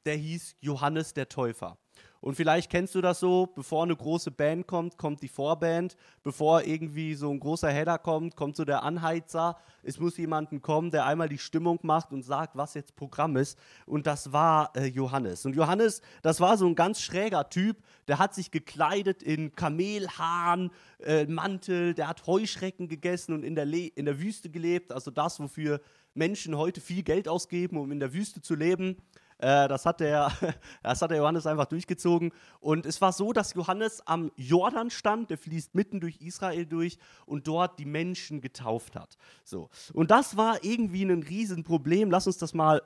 der 0.06 0.16
hieß 0.16 0.56
Johannes 0.62 1.14
der 1.14 1.30
Täufer. 1.30 1.78
Und 2.22 2.36
vielleicht 2.36 2.70
kennst 2.70 2.96
du 2.96 3.02
das 3.02 3.20
so, 3.20 3.48
bevor 3.56 3.84
eine 3.84 3.96
große 3.96 4.32
Band 4.32 4.68
kommt, 4.68 4.98
kommt 4.98 5.22
die 5.22 5.30
Vorband. 5.30 5.96
Bevor 6.22 6.64
irgendwie 6.64 7.16
so 7.16 7.32
ein 7.32 7.40
großer 7.40 7.70
Header 7.70 7.98
kommt, 7.98 8.36
kommt 8.36 8.58
so 8.58 8.66
der 8.66 8.84
Anheizer. 8.84 9.58
Es 9.84 10.00
muss 10.00 10.18
jemanden 10.18 10.62
kommen, 10.62 10.92
der 10.92 11.06
einmal 11.06 11.30
die 11.30 11.38
Stimmung 11.38 11.80
macht 11.84 12.12
und 12.12 12.24
sagt, 12.24 12.58
was 12.58 12.74
jetzt 12.74 12.96
Programm 12.98 13.38
ist. 13.38 13.58
Und 13.86 14.06
das 14.06 14.34
war 14.34 14.76
äh, 14.76 14.86
Johannes. 14.86 15.46
Und 15.46 15.56
Johannes, 15.56 16.02
das 16.22 16.42
war 16.42 16.58
so 16.58 16.68
ein 16.68 16.76
ganz 16.76 17.02
schräger 17.02 17.50
Typ. 17.50 17.78
Der 18.10 18.20
hat 18.20 18.34
sich 18.34 18.52
gekleidet 18.52 19.24
in 19.24 19.56
Kamelhahn, 19.56 20.72
äh, 21.00 21.26
Mantel. 21.26 21.94
Der 21.94 22.10
hat 22.10 22.28
Heuschrecken 22.28 22.90
gegessen 22.90 23.34
und 23.34 23.44
in 23.44 23.56
der, 23.56 23.66
Le 23.66 23.88
in 23.88 24.06
der 24.06 24.20
Wüste 24.20 24.50
gelebt. 24.50 24.92
Also 24.92 25.10
das, 25.10 25.40
wofür 25.40 25.80
Menschen 26.14 26.58
heute 26.58 26.82
viel 26.82 27.04
Geld 27.04 27.30
ausgeben, 27.30 27.78
um 27.78 27.92
in 27.94 28.00
der 28.02 28.14
Wüste 28.14 28.42
zu 28.42 28.56
leben. 28.56 28.98
Äh, 29.40 29.70
das, 29.70 29.86
hat 29.86 30.02
der, 30.02 30.32
das 30.84 31.02
hat 31.02 31.12
der 31.12 31.18
Johannes 31.18 31.48
einfach 31.48 31.66
durchgezogen. 31.66 32.32
Und 32.60 32.86
es 32.86 33.02
war 33.02 33.14
so, 33.14 33.34
dass 33.34 33.54
Johannes 33.54 34.06
am 34.06 34.32
Jordan 34.36 34.90
stand, 34.90 35.30
der 35.30 35.38
fließt 35.38 35.74
mitten 35.74 36.00
durch 36.02 36.22
Israel 36.22 36.66
durch 36.66 36.98
und 37.26 37.48
dort 37.48 37.80
die 37.80 37.86
Menschen 37.86 38.42
getauft 38.42 38.96
hat. 38.96 39.18
So. 39.44 39.70
Und 39.94 40.12
das 40.12 40.38
war 40.38 40.64
irgendwie 40.64 41.04
ein 41.04 41.24
Riesenproblem. 41.24 42.12
Lass 42.12 42.28
uns 42.28 42.38
das 42.38 42.54
mal 42.54 42.82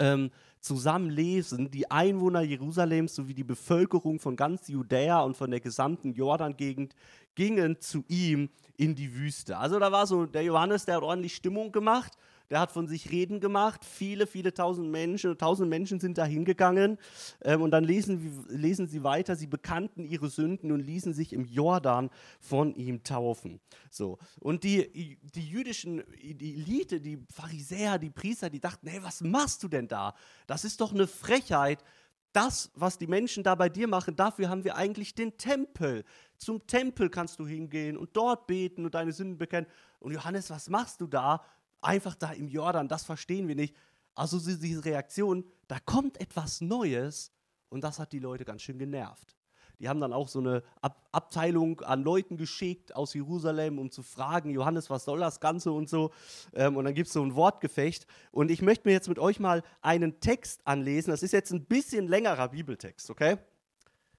ähm, 0.00 0.30
zusammen. 0.60 1.14
Die 1.14 1.90
Einwohner 1.90 2.42
Jerusalems 2.42 3.14
sowie 3.14 3.34
die 3.34 3.44
Bevölkerung 3.44 4.18
von 4.18 4.34
ganz 4.34 4.66
Judäa 4.68 5.20
und 5.20 5.36
von 5.36 5.50
der 5.50 5.60
gesamten 5.60 6.12
Jordan-Gegend 6.14 6.94
gingen 7.36 7.80
zu 7.80 8.04
ihm 8.08 8.50
in 8.76 8.96
die 8.96 9.14
Wüste. 9.14 9.56
Also 9.56 9.78
da 9.78 9.92
war 9.92 10.06
so 10.08 10.26
der 10.26 10.42
Johannes, 10.42 10.84
der 10.84 10.96
hat 10.96 11.02
ordentlich 11.04 11.36
Stimmung 11.36 11.70
gemacht 11.70 12.16
der 12.50 12.60
hat 12.60 12.72
von 12.72 12.88
sich 12.88 13.10
reden 13.10 13.40
gemacht. 13.40 13.84
Viele, 13.84 14.26
viele 14.26 14.52
tausend 14.52 14.90
Menschen, 14.90 15.38
tausend 15.38 15.70
Menschen 15.70 16.00
sind 16.00 16.18
da 16.18 16.24
hingegangen. 16.24 16.98
Ähm, 17.42 17.62
und 17.62 17.70
dann 17.70 17.84
lesen, 17.84 18.44
lesen 18.48 18.88
sie 18.88 19.04
weiter, 19.04 19.36
sie 19.36 19.46
bekannten 19.46 20.04
ihre 20.04 20.28
Sünden 20.28 20.72
und 20.72 20.80
ließen 20.80 21.14
sich 21.14 21.32
im 21.32 21.44
Jordan 21.44 22.10
von 22.40 22.74
ihm 22.74 23.04
taufen. 23.04 23.60
So. 23.90 24.18
Und 24.40 24.64
die, 24.64 25.18
die 25.22 25.48
jüdischen, 25.48 26.02
die 26.20 26.56
Elite, 26.56 27.00
die 27.00 27.24
Pharisäer, 27.32 27.98
die 27.98 28.10
Priester, 28.10 28.50
die 28.50 28.60
dachten, 28.60 28.88
hey, 28.88 29.02
was 29.02 29.20
machst 29.20 29.62
du 29.62 29.68
denn 29.68 29.86
da? 29.86 30.14
Das 30.46 30.64
ist 30.64 30.80
doch 30.80 30.92
eine 30.92 31.06
Frechheit. 31.06 31.84
Das, 32.32 32.70
was 32.74 32.96
die 32.98 33.08
Menschen 33.08 33.42
da 33.42 33.56
bei 33.56 33.68
dir 33.68 33.88
machen, 33.88 34.14
dafür 34.14 34.48
haben 34.48 34.62
wir 34.62 34.76
eigentlich 34.76 35.14
den 35.16 35.36
Tempel. 35.36 36.04
Zum 36.36 36.64
Tempel 36.66 37.10
kannst 37.10 37.40
du 37.40 37.46
hingehen 37.46 37.96
und 37.96 38.10
dort 38.16 38.46
beten 38.46 38.84
und 38.84 38.94
deine 38.94 39.12
Sünden 39.12 39.36
bekennen. 39.36 39.66
Und 39.98 40.12
Johannes, 40.12 40.48
was 40.48 40.68
machst 40.70 41.00
du 41.00 41.08
da? 41.08 41.44
Einfach 41.80 42.14
da 42.14 42.32
im 42.32 42.48
Jordan, 42.48 42.88
das 42.88 43.04
verstehen 43.04 43.48
wir 43.48 43.54
nicht. 43.54 43.74
Also 44.14 44.38
diese 44.38 44.84
Reaktion, 44.84 45.44
da 45.68 45.78
kommt 45.80 46.20
etwas 46.20 46.60
Neues 46.60 47.32
und 47.68 47.82
das 47.82 47.98
hat 47.98 48.12
die 48.12 48.18
Leute 48.18 48.44
ganz 48.44 48.62
schön 48.62 48.78
genervt. 48.78 49.36
Die 49.80 49.88
haben 49.88 50.00
dann 50.00 50.12
auch 50.12 50.28
so 50.28 50.40
eine 50.40 50.62
Ab 50.82 51.08
Abteilung 51.12 51.80
an 51.80 52.04
Leuten 52.04 52.36
geschickt 52.36 52.94
aus 52.94 53.14
Jerusalem, 53.14 53.80
um 53.80 53.90
zu 53.90 54.04
fragen, 54.04 54.50
Johannes, 54.50 54.90
was 54.90 55.04
soll 55.04 55.18
das 55.18 55.40
Ganze 55.40 55.72
und 55.72 55.88
so. 55.88 56.12
Ähm, 56.52 56.76
und 56.76 56.84
dann 56.84 56.94
gibt 56.94 57.08
es 57.08 57.12
so 57.12 57.20
ein 57.20 57.34
Wortgefecht. 57.34 58.06
Und 58.30 58.48
ich 58.52 58.62
möchte 58.62 58.86
mir 58.86 58.92
jetzt 58.92 59.08
mit 59.08 59.18
euch 59.18 59.40
mal 59.40 59.64
einen 59.80 60.20
Text 60.20 60.64
anlesen. 60.68 61.10
Das 61.10 61.24
ist 61.24 61.32
jetzt 61.32 61.50
ein 61.50 61.64
bisschen 61.64 62.06
längerer 62.06 62.50
Bibeltext, 62.50 63.10
okay? 63.10 63.38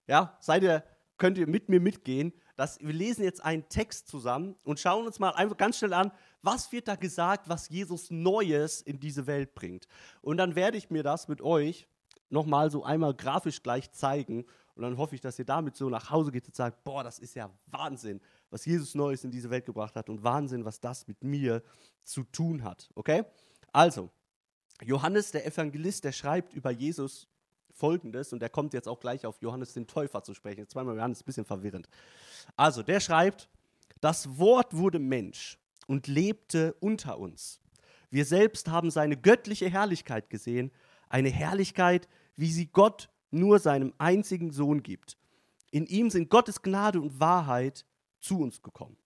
Ja, 0.05 0.35
seid 0.41 0.63
ihr, 0.63 0.83
könnt 1.17 1.37
ihr 1.37 1.47
mit 1.47 1.69
mir 1.69 1.79
mitgehen. 1.79 2.33
Das, 2.55 2.79
wir 2.79 2.93
lesen 2.93 3.23
jetzt 3.23 3.43
einen 3.43 3.67
Text 3.69 4.07
zusammen 4.07 4.55
und 4.63 4.79
schauen 4.79 5.05
uns 5.05 5.19
mal 5.19 5.31
einfach 5.31 5.57
ganz 5.57 5.77
schnell 5.77 5.93
an, 5.93 6.11
was 6.41 6.71
wird 6.71 6.87
da 6.87 6.95
gesagt, 6.95 7.49
was 7.49 7.69
Jesus 7.69 8.11
Neues 8.11 8.81
in 8.81 8.99
diese 8.99 9.27
Welt 9.27 9.53
bringt. 9.53 9.87
Und 10.21 10.37
dann 10.37 10.55
werde 10.55 10.77
ich 10.77 10.89
mir 10.89 11.03
das 11.03 11.27
mit 11.27 11.41
euch 11.41 11.87
nochmal 12.29 12.71
so 12.71 12.83
einmal 12.83 13.13
grafisch 13.13 13.61
gleich 13.61 13.91
zeigen. 13.91 14.45
Und 14.75 14.83
dann 14.83 14.97
hoffe 14.97 15.15
ich, 15.15 15.21
dass 15.21 15.37
ihr 15.37 15.45
damit 15.45 15.75
so 15.75 15.89
nach 15.89 16.09
Hause 16.09 16.31
geht 16.31 16.47
und 16.47 16.55
sagt, 16.55 16.83
boah, 16.83 17.03
das 17.03 17.19
ist 17.19 17.35
ja 17.35 17.49
Wahnsinn, 17.67 18.21
was 18.49 18.65
Jesus 18.65 18.95
Neues 18.95 19.23
in 19.23 19.31
diese 19.31 19.49
Welt 19.49 19.65
gebracht 19.65 19.95
hat 19.95 20.09
und 20.09 20.23
Wahnsinn, 20.23 20.65
was 20.65 20.79
das 20.79 21.07
mit 21.07 21.23
mir 21.23 21.61
zu 22.03 22.23
tun 22.23 22.63
hat. 22.63 22.89
Okay? 22.95 23.25
Also, 23.71 24.09
Johannes, 24.81 25.31
der 25.31 25.45
Evangelist, 25.45 26.03
der 26.03 26.11
schreibt 26.11 26.53
über 26.53 26.71
Jesus 26.71 27.27
Folgendes, 27.81 28.31
und 28.31 28.41
der 28.41 28.49
kommt 28.49 28.73
jetzt 28.73 28.87
auch 28.87 28.99
gleich 28.99 29.25
auf 29.25 29.41
Johannes 29.41 29.73
den 29.73 29.87
Täufer 29.87 30.23
zu 30.23 30.35
sprechen. 30.35 30.67
Zweimal 30.67 30.95
Johannes 30.95 31.21
ein 31.21 31.25
bisschen 31.25 31.45
verwirrend. 31.45 31.89
Also, 32.55 32.83
der 32.83 32.99
schreibt, 32.99 33.49
das 34.01 34.37
Wort 34.37 34.77
wurde 34.77 34.99
Mensch 34.99 35.57
und 35.87 36.05
lebte 36.05 36.75
unter 36.79 37.17
uns. 37.17 37.59
Wir 38.11 38.25
selbst 38.25 38.69
haben 38.69 38.91
seine 38.91 39.17
göttliche 39.17 39.67
Herrlichkeit 39.67 40.29
gesehen, 40.29 40.71
eine 41.09 41.29
Herrlichkeit, 41.29 42.07
wie 42.35 42.51
sie 42.51 42.67
Gott 42.67 43.09
nur 43.31 43.57
seinem 43.57 43.93
einzigen 43.97 44.51
Sohn 44.51 44.83
gibt. 44.83 45.17
In 45.71 45.87
ihm 45.87 46.11
sind 46.11 46.29
Gottes 46.29 46.61
Gnade 46.61 47.01
und 47.01 47.19
Wahrheit 47.19 47.85
zu 48.19 48.41
uns 48.41 48.61
gekommen. 48.61 48.97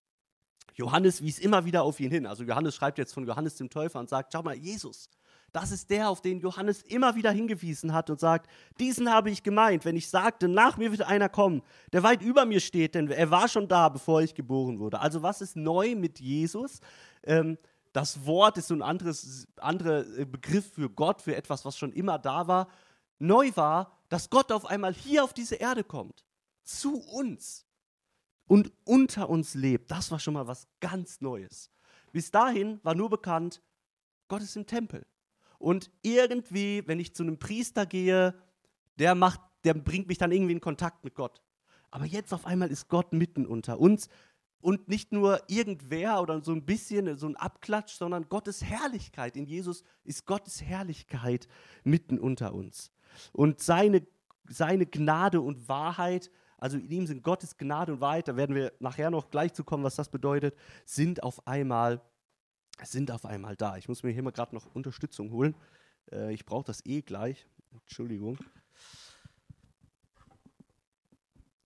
Johannes 0.74 1.22
wies 1.22 1.40
immer 1.40 1.64
wieder 1.64 1.84
auf 1.84 2.00
ihn 2.02 2.12
hin. 2.12 2.26
Also 2.26 2.44
Johannes 2.44 2.76
schreibt 2.76 2.98
jetzt 2.98 3.14
von 3.14 3.26
Johannes 3.26 3.56
dem 3.56 3.70
Täufer 3.70 4.00
und 4.00 4.10
sagt, 4.10 4.34
schau 4.34 4.44
mal, 4.44 4.56
Jesus, 4.56 5.10
das 5.56 5.72
ist 5.72 5.90
der, 5.90 6.10
auf 6.10 6.22
den 6.22 6.42
Johannes 6.42 6.82
immer 6.82 7.16
wieder 7.16 7.32
hingewiesen 7.32 7.94
hat 7.94 8.10
und 8.10 8.20
sagt, 8.20 8.50
diesen 8.78 9.10
habe 9.10 9.30
ich 9.30 9.42
gemeint, 9.42 9.86
wenn 9.86 9.96
ich 9.96 10.10
sagte, 10.10 10.50
nach 10.50 10.76
mir 10.76 10.92
wird 10.92 11.04
einer 11.04 11.30
kommen, 11.30 11.62
der 11.94 12.04
weit 12.04 12.22
über 12.22 12.44
mir 12.44 12.60
steht, 12.60 12.94
denn 12.94 13.10
er 13.10 13.32
war 13.32 13.48
schon 13.48 13.70
da, 13.70 13.88
bevor 13.88 14.22
ich 14.22 14.36
geboren 14.36 14.80
wurde. 14.80 15.00
Also 15.00 15.24
was 15.24 15.40
ist 15.40 15.56
neu 15.56 15.96
mit 15.96 16.20
Jesus? 16.20 16.82
Ähm, 17.24 17.58
das 17.94 18.26
Wort 18.26 18.58
ist 18.58 18.68
so 18.68 18.74
ein 18.74 18.82
anderes, 18.82 19.48
anderer 19.56 20.06
äh, 20.18 20.26
Begriff 20.26 20.74
für 20.74 20.90
Gott, 20.90 21.22
für 21.22 21.38
etwas, 21.38 21.64
was 21.64 21.78
schon 21.78 21.94
immer 21.94 22.20
da 22.20 22.48
war. 22.48 22.68
Neu 23.20 23.50
war, 23.56 23.98
dass 24.10 24.30
Gott 24.30 24.52
auf 24.52 24.66
einmal 24.66 24.94
hier 24.94 25.24
auf 25.24 25.34
diese 25.34 25.56
Erde 25.56 25.86
kommt, 25.86 26.26
zu 26.66 27.00
uns 27.00 27.66
und 28.46 28.74
unter 28.84 29.30
uns 29.30 29.54
lebt. 29.54 29.90
Das 29.90 30.12
war 30.12 30.20
schon 30.20 30.34
mal 30.34 30.48
was 30.48 30.68
ganz 30.82 31.22
Neues. 31.22 31.72
Bis 32.12 32.30
dahin 32.30 32.82
war 32.84 32.94
nur 32.94 33.10
bekannt, 33.10 33.62
Gott 34.28 34.42
ist 34.42 34.58
im 34.58 34.68
Tempel. 34.68 35.06
Und 35.66 35.90
irgendwie, 36.04 36.84
wenn 36.86 37.00
ich 37.00 37.16
zu 37.16 37.24
einem 37.24 37.40
Priester 37.40 37.88
gehe, 37.88 38.36
der, 39.00 39.16
macht, 39.16 39.42
der 39.64 39.74
bringt 39.74 40.08
mich 40.08 40.20
dann 40.20 40.32
irgendwie 40.32 40.52
in 40.52 40.62
Kontakt 40.62 41.04
mit 41.04 41.16
Gott. 41.16 41.42
Aber 41.90 42.06
jetzt 42.06 42.36
auf 42.36 42.46
einmal 42.46 42.70
ist 42.70 42.88
Gott 42.88 43.14
mitten 43.14 43.48
unter 43.48 43.80
uns 43.80 44.08
und 44.62 44.88
nicht 44.90 45.12
nur 45.12 45.42
irgendwer 45.48 46.22
oder 46.22 46.44
so 46.44 46.52
ein 46.52 46.68
bisschen 46.68 47.18
so 47.18 47.26
ein 47.26 47.36
Abklatsch, 47.36 47.96
sondern 47.96 48.30
Gottes 48.30 48.64
Herrlichkeit. 48.64 49.36
In 49.36 49.48
Jesus 49.48 49.84
ist 50.04 50.28
Gottes 50.28 50.62
Herrlichkeit 50.62 51.48
mitten 51.84 52.20
unter 52.20 52.54
uns. 52.54 52.92
Und 53.34 53.60
seine, 53.60 54.06
seine 54.48 54.86
Gnade 54.86 55.42
und 55.42 55.68
Wahrheit, 55.68 56.30
also 56.60 56.78
in 56.78 56.92
ihm 56.92 57.08
sind 57.08 57.24
Gottes 57.24 57.58
Gnade 57.58 57.94
und 57.94 58.02
Wahrheit, 58.02 58.28
da 58.28 58.36
werden 58.36 58.56
wir 58.56 58.72
nachher 58.78 59.10
noch 59.10 59.32
gleich 59.32 59.54
zu 59.54 59.64
kommen, 59.64 59.84
was 59.84 59.96
das 59.96 60.10
bedeutet, 60.10 60.56
sind 60.86 61.24
auf 61.24 61.48
einmal, 61.48 62.04
sind 62.84 63.12
auf 63.12 63.26
einmal 63.26 63.56
da. 63.56 63.78
Ich 63.78 63.88
muss 63.88 64.04
mir 64.04 64.12
hier 64.12 64.24
mal 64.24 64.32
gerade 64.32 64.54
noch 64.54 64.74
Unterstützung 64.76 65.32
holen. 65.32 65.56
Äh, 66.12 66.34
ich 66.34 66.46
brauche 66.46 66.66
das 66.66 66.86
eh 66.86 67.02
gleich. 67.02 67.48
Entschuldigung. 67.72 68.38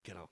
Genau. 0.03 0.29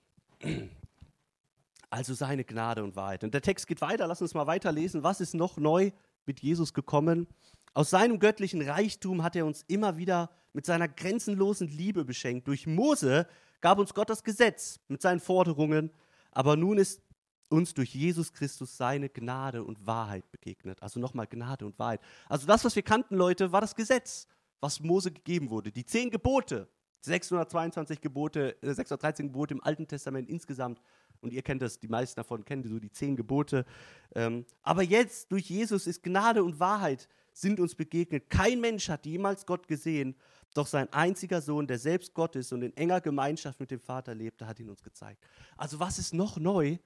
Also 1.89 2.13
seine 2.13 2.43
Gnade 2.43 2.83
und 2.83 2.95
Wahrheit. 2.95 3.23
Und 3.23 3.33
der 3.33 3.41
Text 3.41 3.65
geht 3.65 3.81
weiter, 3.81 4.07
lass 4.07 4.21
uns 4.21 4.33
mal 4.33 4.45
weiterlesen. 4.45 5.03
Was 5.03 5.21
ist 5.21 5.33
noch 5.33 5.57
neu 5.57 5.91
mit 6.25 6.41
Jesus 6.41 6.73
gekommen? 6.73 7.27
Aus 7.73 7.91
seinem 7.91 8.19
göttlichen 8.19 8.61
Reichtum 8.61 9.23
hat 9.23 9.35
er 9.35 9.45
uns 9.45 9.63
immer 9.67 9.97
wieder 9.97 10.29
mit 10.51 10.65
seiner 10.65 10.87
grenzenlosen 10.87 11.67
Liebe 11.67 12.03
beschenkt. 12.03 12.47
Durch 12.47 12.67
Mose 12.67 13.27
gab 13.61 13.79
uns 13.79 13.93
Gott 13.93 14.09
das 14.09 14.23
Gesetz 14.23 14.79
mit 14.87 15.01
seinen 15.01 15.19
Forderungen, 15.19 15.91
aber 16.31 16.55
nun 16.55 16.77
ist 16.77 17.01
uns 17.49 17.73
durch 17.73 17.93
Jesus 17.93 18.33
Christus 18.33 18.77
seine 18.77 19.09
Gnade 19.09 19.63
und 19.63 19.85
Wahrheit 19.85 20.29
begegnet. 20.31 20.81
Also 20.81 20.99
nochmal 20.99 21.27
Gnade 21.27 21.65
und 21.65 21.77
Wahrheit. 21.79 22.01
Also 22.27 22.45
das, 22.47 22.65
was 22.65 22.75
wir 22.75 22.83
kannten, 22.83 23.15
Leute, 23.15 23.51
war 23.51 23.61
das 23.61 23.75
Gesetz, 23.75 24.27
was 24.59 24.79
Mose 24.79 25.11
gegeben 25.11 25.49
wurde. 25.49 25.71
Die 25.71 25.85
zehn 25.85 26.09
Gebote, 26.09 26.67
622 27.01 28.01
Gebote, 28.01 28.57
613 28.61 29.25
äh, 29.25 29.29
Gebote 29.29 29.53
im 29.53 29.63
Alten 29.63 29.87
Testament 29.87 30.29
insgesamt. 30.29 30.81
Und 31.21 31.33
ihr 31.33 31.41
kennt 31.41 31.61
das, 31.61 31.79
die 31.79 31.87
meisten 31.87 32.17
davon 32.17 32.45
kennen 32.45 32.63
so 32.63 32.79
die 32.79 32.91
zehn 32.91 33.15
Gebote. 33.15 33.65
Ähm, 34.13 34.45
aber 34.61 34.83
jetzt, 34.83 35.31
durch 35.31 35.49
Jesus, 35.49 35.87
ist 35.87 36.03
Gnade 36.03 36.43
und 36.43 36.59
Wahrheit 36.59 37.07
sind 37.33 37.59
uns 37.59 37.75
begegnet. 37.75 38.29
Kein 38.29 38.59
Mensch 38.59 38.89
hat 38.89 39.05
jemals 39.05 39.45
Gott 39.45 39.67
gesehen, 39.67 40.15
doch 40.53 40.65
sein 40.67 40.91
einziger 40.91 41.41
Sohn, 41.41 41.67
der 41.67 41.77
selbst 41.77 42.13
Gott 42.13 42.35
ist 42.35 42.51
und 42.51 42.63
in 42.63 42.75
enger 42.75 42.99
Gemeinschaft 42.99 43.59
mit 43.59 43.69
dem 43.69 43.79
Vater 43.79 44.15
lebte, 44.15 44.47
hat 44.47 44.59
ihn 44.59 44.69
uns 44.69 44.81
gezeigt. 44.81 45.23
Also 45.55 45.79
was 45.79 45.99
ist 45.99 46.13
noch 46.13 46.37
neu? 46.37 46.77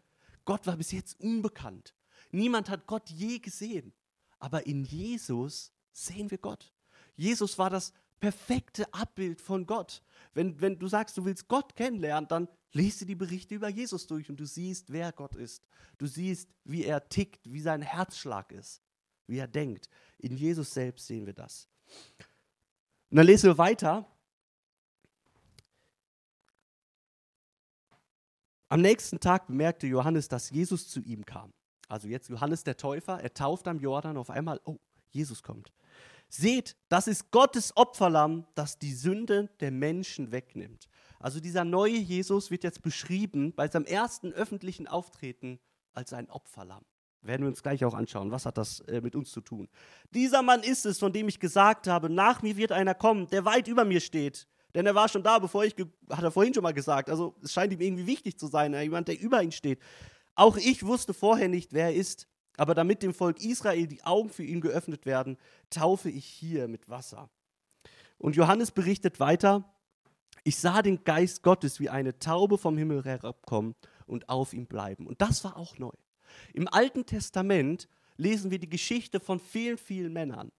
Gott 0.45 0.67
war 0.67 0.77
bis 0.77 0.91
jetzt 0.91 1.19
unbekannt. 1.19 1.95
Niemand 2.31 2.69
hat 2.69 2.87
Gott 2.87 3.09
je 3.09 3.39
gesehen. 3.39 3.93
Aber 4.39 4.65
in 4.65 4.83
Jesus 4.83 5.71
sehen 5.91 6.31
wir 6.31 6.37
Gott. 6.37 6.73
Jesus 7.15 7.57
war 7.57 7.69
das 7.69 7.93
perfekte 8.19 8.91
Abbild 8.93 9.41
von 9.41 9.65
Gott. 9.65 10.03
Wenn, 10.33 10.59
wenn 10.61 10.79
du 10.79 10.87
sagst, 10.87 11.17
du 11.17 11.25
willst 11.25 11.47
Gott 11.47 11.75
kennenlernen, 11.75 12.27
dann 12.27 12.47
liest 12.71 13.01
du 13.01 13.05
die 13.05 13.15
Berichte 13.15 13.55
über 13.55 13.69
Jesus 13.69 14.07
durch 14.07 14.29
und 14.29 14.39
du 14.39 14.45
siehst, 14.45 14.91
wer 14.91 15.11
Gott 15.11 15.35
ist. 15.35 15.63
Du 15.97 16.07
siehst, 16.07 16.49
wie 16.63 16.85
er 16.85 17.09
tickt, 17.09 17.51
wie 17.51 17.59
sein 17.59 17.81
Herzschlag 17.81 18.51
ist, 18.51 18.81
wie 19.27 19.37
er 19.37 19.47
denkt. 19.47 19.89
In 20.17 20.37
Jesus 20.37 20.73
selbst 20.73 21.07
sehen 21.07 21.25
wir 21.25 21.33
das. 21.33 21.67
Und 23.09 23.17
dann 23.17 23.25
lesen 23.25 23.49
wir 23.49 23.57
weiter. 23.57 24.07
Am 28.71 28.79
nächsten 28.79 29.19
Tag 29.19 29.47
bemerkte 29.47 29.85
Johannes, 29.85 30.29
dass 30.29 30.49
Jesus 30.49 30.87
zu 30.87 31.01
ihm 31.01 31.25
kam. 31.25 31.51
Also 31.89 32.07
jetzt 32.07 32.29
Johannes 32.29 32.63
der 32.63 32.77
Täufer, 32.77 33.19
er 33.19 33.33
tauft 33.33 33.67
am 33.67 33.79
Jordan 33.79 34.15
auf 34.15 34.29
einmal, 34.29 34.61
oh, 34.63 34.77
Jesus 35.09 35.43
kommt. 35.43 35.73
Seht, 36.29 36.77
das 36.87 37.09
ist 37.09 37.31
Gottes 37.31 37.75
Opferlamm, 37.75 38.47
das 38.55 38.79
die 38.79 38.93
Sünde 38.93 39.49
der 39.59 39.71
Menschen 39.71 40.31
wegnimmt. 40.31 40.87
Also 41.19 41.41
dieser 41.41 41.65
neue 41.65 41.97
Jesus 41.97 42.49
wird 42.49 42.63
jetzt 42.63 42.81
beschrieben 42.81 43.53
bei 43.53 43.67
seinem 43.67 43.83
ersten 43.83 44.31
öffentlichen 44.31 44.87
Auftreten 44.87 45.59
als 45.91 46.13
ein 46.13 46.29
Opferlamm. 46.29 46.85
Werden 47.23 47.41
wir 47.41 47.49
uns 47.49 47.63
gleich 47.63 47.83
auch 47.83 47.93
anschauen, 47.93 48.31
was 48.31 48.45
hat 48.45 48.57
das 48.57 48.79
äh, 48.87 49.01
mit 49.01 49.17
uns 49.17 49.31
zu 49.31 49.41
tun. 49.41 49.67
Dieser 50.11 50.43
Mann 50.43 50.63
ist 50.63 50.85
es, 50.85 50.97
von 50.97 51.11
dem 51.11 51.27
ich 51.27 51.41
gesagt 51.41 51.87
habe, 51.87 52.09
nach 52.09 52.41
mir 52.41 52.55
wird 52.55 52.71
einer 52.71 52.95
kommen, 52.95 53.27
der 53.31 53.43
weit 53.43 53.67
über 53.67 53.83
mir 53.83 53.99
steht. 53.99 54.47
Denn 54.73 54.85
er 54.85 54.95
war 54.95 55.09
schon 55.09 55.23
da, 55.23 55.39
bevor 55.39 55.63
ich, 55.65 55.75
hat 56.09 56.23
er 56.23 56.31
vorhin 56.31 56.53
schon 56.53 56.63
mal 56.63 56.73
gesagt. 56.73 57.09
Also 57.09 57.35
es 57.43 57.53
scheint 57.53 57.73
ihm 57.73 57.81
irgendwie 57.81 58.07
wichtig 58.07 58.37
zu 58.37 58.47
sein, 58.47 58.73
jemand, 58.73 59.07
der 59.07 59.19
über 59.19 59.41
ihn 59.43 59.51
steht. 59.51 59.79
Auch 60.35 60.57
ich 60.57 60.85
wusste 60.85 61.13
vorher 61.13 61.49
nicht, 61.49 61.73
wer 61.73 61.85
er 61.85 61.95
ist. 61.95 62.27
Aber 62.57 62.75
damit 62.75 63.01
dem 63.01 63.13
Volk 63.13 63.43
Israel 63.43 63.87
die 63.87 64.03
Augen 64.03 64.29
für 64.29 64.43
ihn 64.43 64.61
geöffnet 64.61 65.05
werden, 65.05 65.37
taufe 65.69 66.09
ich 66.09 66.25
hier 66.25 66.67
mit 66.67 66.89
Wasser. 66.89 67.29
Und 68.17 68.35
Johannes 68.35 68.71
berichtet 68.71 69.19
weiter, 69.19 69.73
ich 70.43 70.57
sah 70.57 70.81
den 70.81 71.03
Geist 71.03 71.43
Gottes 71.43 71.79
wie 71.79 71.89
eine 71.89 72.17
Taube 72.19 72.57
vom 72.57 72.77
Himmel 72.77 73.03
herabkommen 73.03 73.75
und 74.05 74.29
auf 74.29 74.53
ihm 74.53 74.67
bleiben. 74.67 75.07
Und 75.07 75.21
das 75.21 75.43
war 75.43 75.57
auch 75.57 75.77
neu. 75.77 75.91
Im 76.53 76.67
Alten 76.67 77.05
Testament 77.05 77.87
lesen 78.17 78.51
wir 78.51 78.59
die 78.59 78.69
Geschichte 78.69 79.19
von 79.19 79.39
vielen, 79.39 79.77
vielen 79.77 80.13
Männern. 80.13 80.51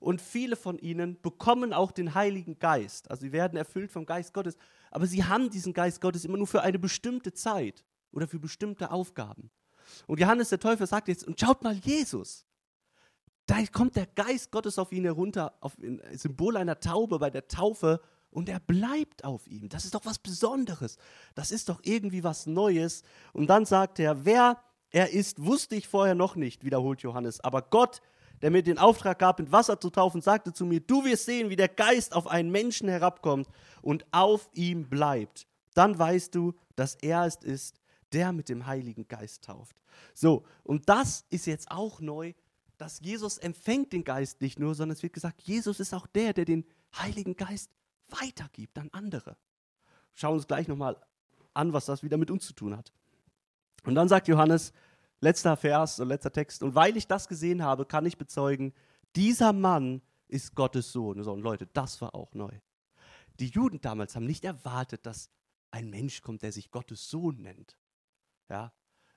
Und 0.00 0.20
viele 0.20 0.56
von 0.56 0.78
ihnen 0.78 1.20
bekommen 1.20 1.72
auch 1.72 1.92
den 1.92 2.14
Heiligen 2.14 2.58
Geist. 2.58 3.10
Also 3.10 3.22
sie 3.22 3.32
werden 3.32 3.56
erfüllt 3.56 3.90
vom 3.90 4.06
Geist 4.06 4.32
Gottes. 4.32 4.56
Aber 4.90 5.06
sie 5.06 5.24
haben 5.24 5.50
diesen 5.50 5.72
Geist 5.72 6.00
Gottes 6.00 6.24
immer 6.24 6.38
nur 6.38 6.46
für 6.46 6.62
eine 6.62 6.78
bestimmte 6.78 7.32
Zeit 7.32 7.84
oder 8.12 8.28
für 8.28 8.38
bestimmte 8.38 8.90
Aufgaben. 8.90 9.50
Und 10.06 10.20
Johannes 10.20 10.48
der 10.48 10.60
Täufer 10.60 10.86
sagt 10.86 11.08
jetzt, 11.08 11.26
und 11.26 11.38
schaut 11.38 11.62
mal 11.62 11.74
Jesus. 11.74 12.46
Da 13.46 13.56
kommt 13.66 13.96
der 13.96 14.06
Geist 14.06 14.50
Gottes 14.50 14.78
auf 14.78 14.92
ihn 14.92 15.04
herunter, 15.04 15.54
auf 15.60 15.76
ein 15.78 16.00
Symbol 16.16 16.56
einer 16.56 16.80
Taube 16.80 17.18
bei 17.18 17.28
der 17.28 17.46
Taufe 17.46 18.00
und 18.30 18.48
er 18.48 18.60
bleibt 18.60 19.24
auf 19.24 19.46
ihm. 19.46 19.68
Das 19.68 19.84
ist 19.84 19.94
doch 19.94 20.04
was 20.06 20.18
Besonderes. 20.18 20.96
Das 21.34 21.52
ist 21.52 21.68
doch 21.68 21.80
irgendwie 21.84 22.24
was 22.24 22.46
Neues. 22.46 23.02
Und 23.32 23.48
dann 23.48 23.66
sagt 23.66 23.98
er, 23.98 24.24
wer 24.24 24.62
er 24.90 25.10
ist, 25.10 25.44
wusste 25.44 25.76
ich 25.76 25.88
vorher 25.88 26.14
noch 26.14 26.36
nicht, 26.36 26.64
wiederholt 26.64 27.02
Johannes. 27.02 27.40
Aber 27.40 27.62
Gott, 27.62 28.00
der 28.44 28.50
mir 28.50 28.62
den 28.62 28.76
Auftrag 28.76 29.18
gab, 29.18 29.38
mit 29.38 29.52
Wasser 29.52 29.80
zu 29.80 29.88
taufen, 29.88 30.20
sagte 30.20 30.52
zu 30.52 30.66
mir, 30.66 30.78
du 30.78 31.02
wirst 31.06 31.24
sehen, 31.24 31.48
wie 31.48 31.56
der 31.56 31.70
Geist 31.70 32.14
auf 32.14 32.26
einen 32.26 32.50
Menschen 32.50 32.90
herabkommt 32.90 33.48
und 33.80 34.04
auf 34.10 34.50
ihm 34.52 34.90
bleibt. 34.90 35.46
Dann 35.72 35.98
weißt 35.98 36.34
du, 36.34 36.52
dass 36.76 36.94
er 36.96 37.24
es 37.24 37.36
ist, 37.36 37.80
der 38.12 38.32
mit 38.32 38.50
dem 38.50 38.66
Heiligen 38.66 39.08
Geist 39.08 39.44
tauft. 39.44 39.80
So, 40.12 40.44
und 40.62 40.90
das 40.90 41.24
ist 41.30 41.46
jetzt 41.46 41.70
auch 41.70 42.00
neu, 42.00 42.34
dass 42.76 43.00
Jesus 43.00 43.38
empfängt 43.38 43.94
den 43.94 44.04
Geist 44.04 44.42
nicht 44.42 44.58
nur, 44.58 44.74
sondern 44.74 44.94
es 44.94 45.02
wird 45.02 45.14
gesagt, 45.14 45.40
Jesus 45.40 45.80
ist 45.80 45.94
auch 45.94 46.06
der, 46.06 46.34
der 46.34 46.44
den 46.44 46.66
Heiligen 46.98 47.36
Geist 47.36 47.70
weitergibt 48.10 48.76
an 48.76 48.90
andere. 48.92 49.38
Schauen 50.12 50.32
wir 50.32 50.36
uns 50.36 50.46
gleich 50.46 50.68
nochmal 50.68 50.98
an, 51.54 51.72
was 51.72 51.86
das 51.86 52.02
wieder 52.02 52.18
mit 52.18 52.30
uns 52.30 52.46
zu 52.46 52.52
tun 52.52 52.76
hat. 52.76 52.92
Und 53.84 53.94
dann 53.94 54.08
sagt 54.08 54.28
Johannes, 54.28 54.74
letzter 55.20 55.56
Vers, 55.56 55.98
letzter 55.98 56.32
Text, 56.32 56.62
und 56.62 56.74
weil 56.74 56.96
ich 56.96 57.06
das 57.06 57.28
gesehen 57.28 57.62
habe, 57.62 57.86
kann 57.86 58.06
ich 58.06 58.18
bezeugen, 58.18 58.72
dieser 59.16 59.52
Mann 59.52 60.02
ist 60.28 60.54
Gottes 60.54 60.92
Sohn. 60.92 61.22
So, 61.22 61.32
und 61.32 61.42
Leute, 61.42 61.66
das 61.72 62.00
war 62.00 62.14
auch 62.14 62.34
neu. 62.34 62.52
Die 63.40 63.48
Juden 63.48 63.80
damals 63.80 64.16
haben 64.16 64.26
nicht 64.26 64.44
erwartet, 64.44 65.06
dass 65.06 65.30
ein 65.70 65.90
Mensch 65.90 66.22
kommt, 66.22 66.42
der 66.42 66.52
sich 66.52 66.70
Gottes 66.70 67.08
Sohn 67.08 67.42
nennt. 67.42 67.76
Ja, 68.48 68.72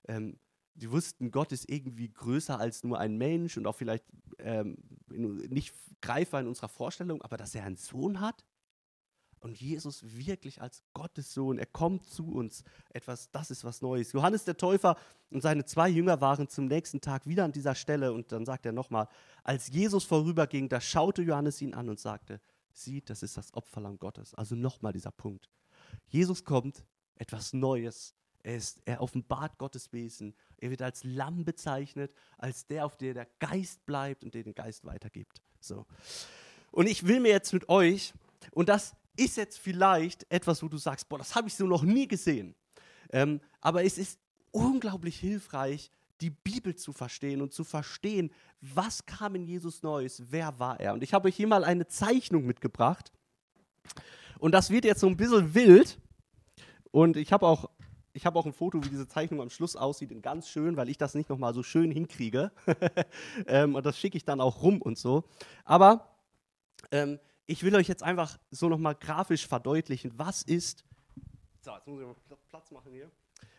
ähm, 0.07 0.39
die 0.73 0.91
wussten, 0.91 1.31
Gott 1.31 1.51
ist 1.51 1.69
irgendwie 1.69 2.11
größer 2.11 2.59
als 2.59 2.83
nur 2.83 2.99
ein 2.99 3.17
Mensch 3.17 3.57
und 3.57 3.65
auch 3.65 3.75
vielleicht 3.75 4.05
ähm, 4.39 4.77
nicht 5.09 5.73
greifbar 6.01 6.41
in 6.41 6.47
unserer 6.47 6.69
Vorstellung, 6.69 7.21
aber 7.21 7.37
dass 7.37 7.55
er 7.55 7.63
einen 7.63 7.77
Sohn 7.77 8.19
hat 8.19 8.45
und 9.39 9.59
Jesus 9.59 10.03
wirklich 10.03 10.61
als 10.61 10.83
Gottes 10.93 11.33
Sohn, 11.33 11.57
er 11.57 11.65
kommt 11.65 12.05
zu 12.05 12.31
uns, 12.31 12.63
etwas, 12.89 13.31
das 13.31 13.51
ist 13.51 13.63
was 13.63 13.81
Neues. 13.81 14.11
Johannes 14.13 14.45
der 14.45 14.57
Täufer 14.57 14.97
und 15.29 15.41
seine 15.41 15.65
zwei 15.65 15.89
Jünger 15.89 16.21
waren 16.21 16.47
zum 16.47 16.65
nächsten 16.65 17.01
Tag 17.01 17.25
wieder 17.27 17.43
an 17.43 17.51
dieser 17.51 17.75
Stelle 17.75 18.13
und 18.13 18.31
dann 18.31 18.45
sagt 18.45 18.65
er 18.65 18.71
nochmal, 18.71 19.07
als 19.43 19.67
Jesus 19.67 20.03
vorüberging, 20.03 20.69
da 20.69 20.81
schaute 20.81 21.21
Johannes 21.21 21.61
ihn 21.61 21.73
an 21.73 21.89
und 21.89 21.99
sagte, 21.99 22.39
sieht, 22.71 23.09
das 23.09 23.23
ist 23.23 23.37
das 23.37 23.53
Opferlamm 23.53 23.99
Gottes. 23.99 24.33
Also 24.33 24.55
nochmal 24.55 24.93
dieser 24.93 25.11
Punkt. 25.11 25.49
Jesus 26.07 26.43
kommt, 26.43 26.85
etwas 27.15 27.53
Neues, 27.53 28.13
er, 28.43 28.55
ist, 28.55 28.81
er 28.85 29.01
offenbart 29.01 29.57
Gottes 29.57 29.91
Wesen. 29.91 30.33
Er 30.57 30.69
wird 30.69 30.81
als 30.81 31.03
Lamm 31.03 31.43
bezeichnet, 31.43 32.13
als 32.37 32.65
der, 32.67 32.85
auf 32.85 32.95
der 32.95 33.13
der 33.13 33.27
Geist 33.39 33.85
bleibt 33.85 34.23
und 34.23 34.33
der 34.33 34.43
den 34.43 34.55
Geist 34.55 34.85
weitergibt. 34.85 35.41
So. 35.59 35.85
Und 36.71 36.87
ich 36.87 37.07
will 37.07 37.19
mir 37.19 37.31
jetzt 37.31 37.53
mit 37.53 37.67
euch, 37.69 38.13
und 38.51 38.69
das 38.69 38.95
ist 39.17 39.37
jetzt 39.37 39.59
vielleicht 39.59 40.25
etwas, 40.31 40.63
wo 40.63 40.67
du 40.67 40.77
sagst, 40.77 41.09
boah, 41.09 41.17
das 41.17 41.35
habe 41.35 41.47
ich 41.47 41.55
so 41.55 41.65
noch 41.65 41.83
nie 41.83 42.07
gesehen. 42.07 42.55
Ähm, 43.11 43.41
aber 43.61 43.83
es 43.83 43.97
ist 43.97 44.19
unglaublich 44.51 45.19
hilfreich, 45.19 45.91
die 46.21 46.29
Bibel 46.29 46.75
zu 46.75 46.93
verstehen 46.93 47.41
und 47.41 47.53
zu 47.53 47.63
verstehen, 47.63 48.31
was 48.61 49.05
kam 49.05 49.35
in 49.35 49.45
Jesus 49.45 49.83
Neues, 49.83 50.23
wer 50.29 50.59
war 50.59 50.79
er. 50.79 50.93
Und 50.93 51.03
ich 51.03 51.13
habe 51.13 51.27
euch 51.27 51.35
hier 51.35 51.47
mal 51.47 51.63
eine 51.63 51.87
Zeichnung 51.87 52.45
mitgebracht. 52.45 53.11
Und 54.39 54.51
das 54.53 54.69
wird 54.69 54.85
jetzt 54.85 55.01
so 55.01 55.07
ein 55.07 55.17
bisschen 55.17 55.53
wild. 55.53 55.99
Und 56.91 57.17
ich 57.17 57.31
habe 57.31 57.45
auch 57.45 57.69
ich 58.17 58.25
habe 58.25 58.39
auch 58.39 58.47
ein 58.47 58.53
Foto, 58.53 58.83
wie 58.83 58.89
diese 58.89 59.07
Zeichnung 59.07 59.41
am 59.41 59.51
Schluss 59.51 59.75
aussieht, 59.75 60.11
in 60.11 60.23
ganz 60.23 60.49
schön, 60.49 60.75
weil 60.75 60.89
ich 60.89 60.97
das 60.97 61.13
nicht 61.13 61.29
nochmal 61.29 61.53
so 61.53 61.61
schön 61.61 61.91
hinkriege. 61.91 62.51
ähm, 63.45 63.75
und 63.75 63.85
das 63.85 63.99
schicke 63.99 64.17
ich 64.17 64.25
dann 64.25 64.41
auch 64.41 64.63
rum 64.63 64.81
und 64.81 64.97
so. 64.97 65.23
Aber 65.63 66.17
ähm, 66.89 67.19
ich 67.47 67.63
will 67.63 67.75
euch 67.75 67.87
jetzt 67.87 68.03
einfach 68.03 68.37
so 68.51 68.69
nochmal 68.69 68.95
grafisch 68.95 69.47
verdeutlichen, 69.47 70.11
was 70.17 70.43
ist 70.43 70.83
So, 71.61 71.71
jetzt 71.71 71.87
muss 71.87 72.01
ich 72.01 72.05
mal 72.05 72.15
Platz 72.49 72.71
machen 72.71 72.91
hier. 72.91 73.09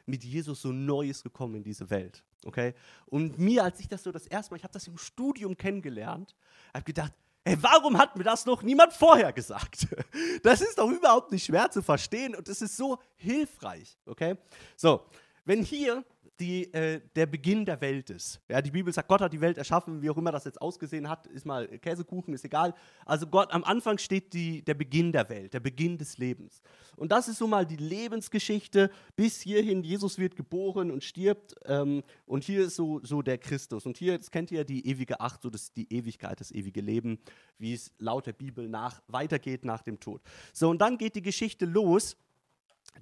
Mit 0.07 0.25
Jesus 0.25 0.63
so 0.63 0.73
Neues 0.73 1.23
gekommen 1.23 1.57
in 1.57 1.63
diese 1.63 1.91
Welt. 1.91 2.23
Okay? 2.45 2.75
Und 3.07 3.39
mir, 3.39 3.65
als 3.65 3.81
ich 3.81 3.89
das 3.89 4.03
so 4.03 4.13
das 4.13 4.27
erste 4.27 4.53
Mal, 4.53 4.59
ich 4.59 4.65
habe 4.65 4.73
das 4.73 4.87
im 4.87 4.97
Studium 4.97 5.57
kennengelernt, 5.57 6.35
habe 6.73 6.85
gedacht, 6.85 7.13
Hey, 7.45 7.57
warum 7.63 7.97
hat 7.97 8.15
mir 8.15 8.25
das 8.25 8.45
noch 8.45 8.63
niemand 8.63 8.93
vorher 8.93 9.33
gesagt? 9.33 9.87
Das 10.43 10.61
ist 10.61 10.79
doch 10.79 10.91
überhaupt 10.91 11.33
nicht 11.33 11.47
schwer 11.47 11.71
zu 11.71 11.81
verstehen 11.83 12.35
und 12.35 12.47
es 12.47 12.61
ist 12.61 12.77
so 12.77 12.99
hilfreich, 13.17 13.97
okay? 14.05 14.37
So, 14.77 15.07
wenn 15.47 15.63
hier 15.63 16.05
die, 16.41 16.73
äh, 16.73 17.01
der 17.17 17.27
Beginn 17.27 17.65
der 17.65 17.81
Welt 17.81 18.11
ist. 18.11 18.41
Ja, 18.49 18.63
die 18.63 18.71
Bibel 18.71 18.93
sagt, 18.93 19.09
Gott 19.09 19.21
hat 19.21 19.33
die 19.33 19.41
Welt 19.41 19.59
erschaffen, 19.59 20.03
wie 20.03 20.11
auch 20.11 20.17
immer 20.17 20.31
das 20.31 20.45
jetzt 20.45 20.61
ausgesehen 20.61 21.09
hat, 21.09 21.27
ist 21.27 21.45
mal 21.45 21.67
Käsekuchen, 21.79 22.33
ist 22.35 22.45
egal. 22.45 22.75
Also 23.05 23.27
Gott, 23.27 23.53
am 23.53 23.65
Anfang 23.65 23.99
steht 23.99 24.33
die, 24.33 24.63
der 24.63 24.75
Beginn 24.75 25.13
der 25.13 25.29
Welt, 25.29 25.55
der 25.55 25.61
Beginn 25.61 25.99
des 25.99 26.19
Lebens. 26.19 26.63
Und 26.97 27.13
das 27.13 27.29
ist 27.29 27.39
so 27.39 27.47
mal 27.47 27.67
die 27.67 27.77
Lebensgeschichte 27.77 28.91
bis 29.17 29.41
hierhin. 29.41 29.83
Jesus 29.83 30.19
wird 30.19 30.37
geboren 30.37 30.91
und 30.91 31.05
stirbt 31.05 31.55
ähm, 31.65 32.03
und 32.27 32.45
hier 32.45 32.67
ist 32.67 32.77
so, 32.77 33.01
so 33.03 33.23
der 33.23 33.39
Christus. 33.39 33.87
Und 33.87 33.97
hier, 33.99 34.19
das 34.19 34.31
kennt 34.31 34.51
ihr 34.51 34.59
ja 34.59 34.65
die 34.65 34.87
ewige 34.87 35.21
Acht, 35.21 35.43
so 35.43 35.51
das, 35.51 35.73
die 35.73 35.93
Ewigkeit, 35.93 36.41
das 36.41 36.51
ewige 36.51 36.81
Leben, 36.81 37.19
wie 37.59 37.75
es 37.75 37.93
laut 37.99 38.27
der 38.27 38.33
Bibel 38.33 38.69
nach, 38.69 39.03
weitergeht 39.09 39.65
nach 39.65 39.83
dem 39.83 39.99
Tod. 40.01 40.23
So, 40.53 40.71
und 40.71 40.79
dann 40.79 40.99
geht 40.99 41.17
die 41.17 41.23
Geschichte 41.23 41.67
los, 41.67 42.17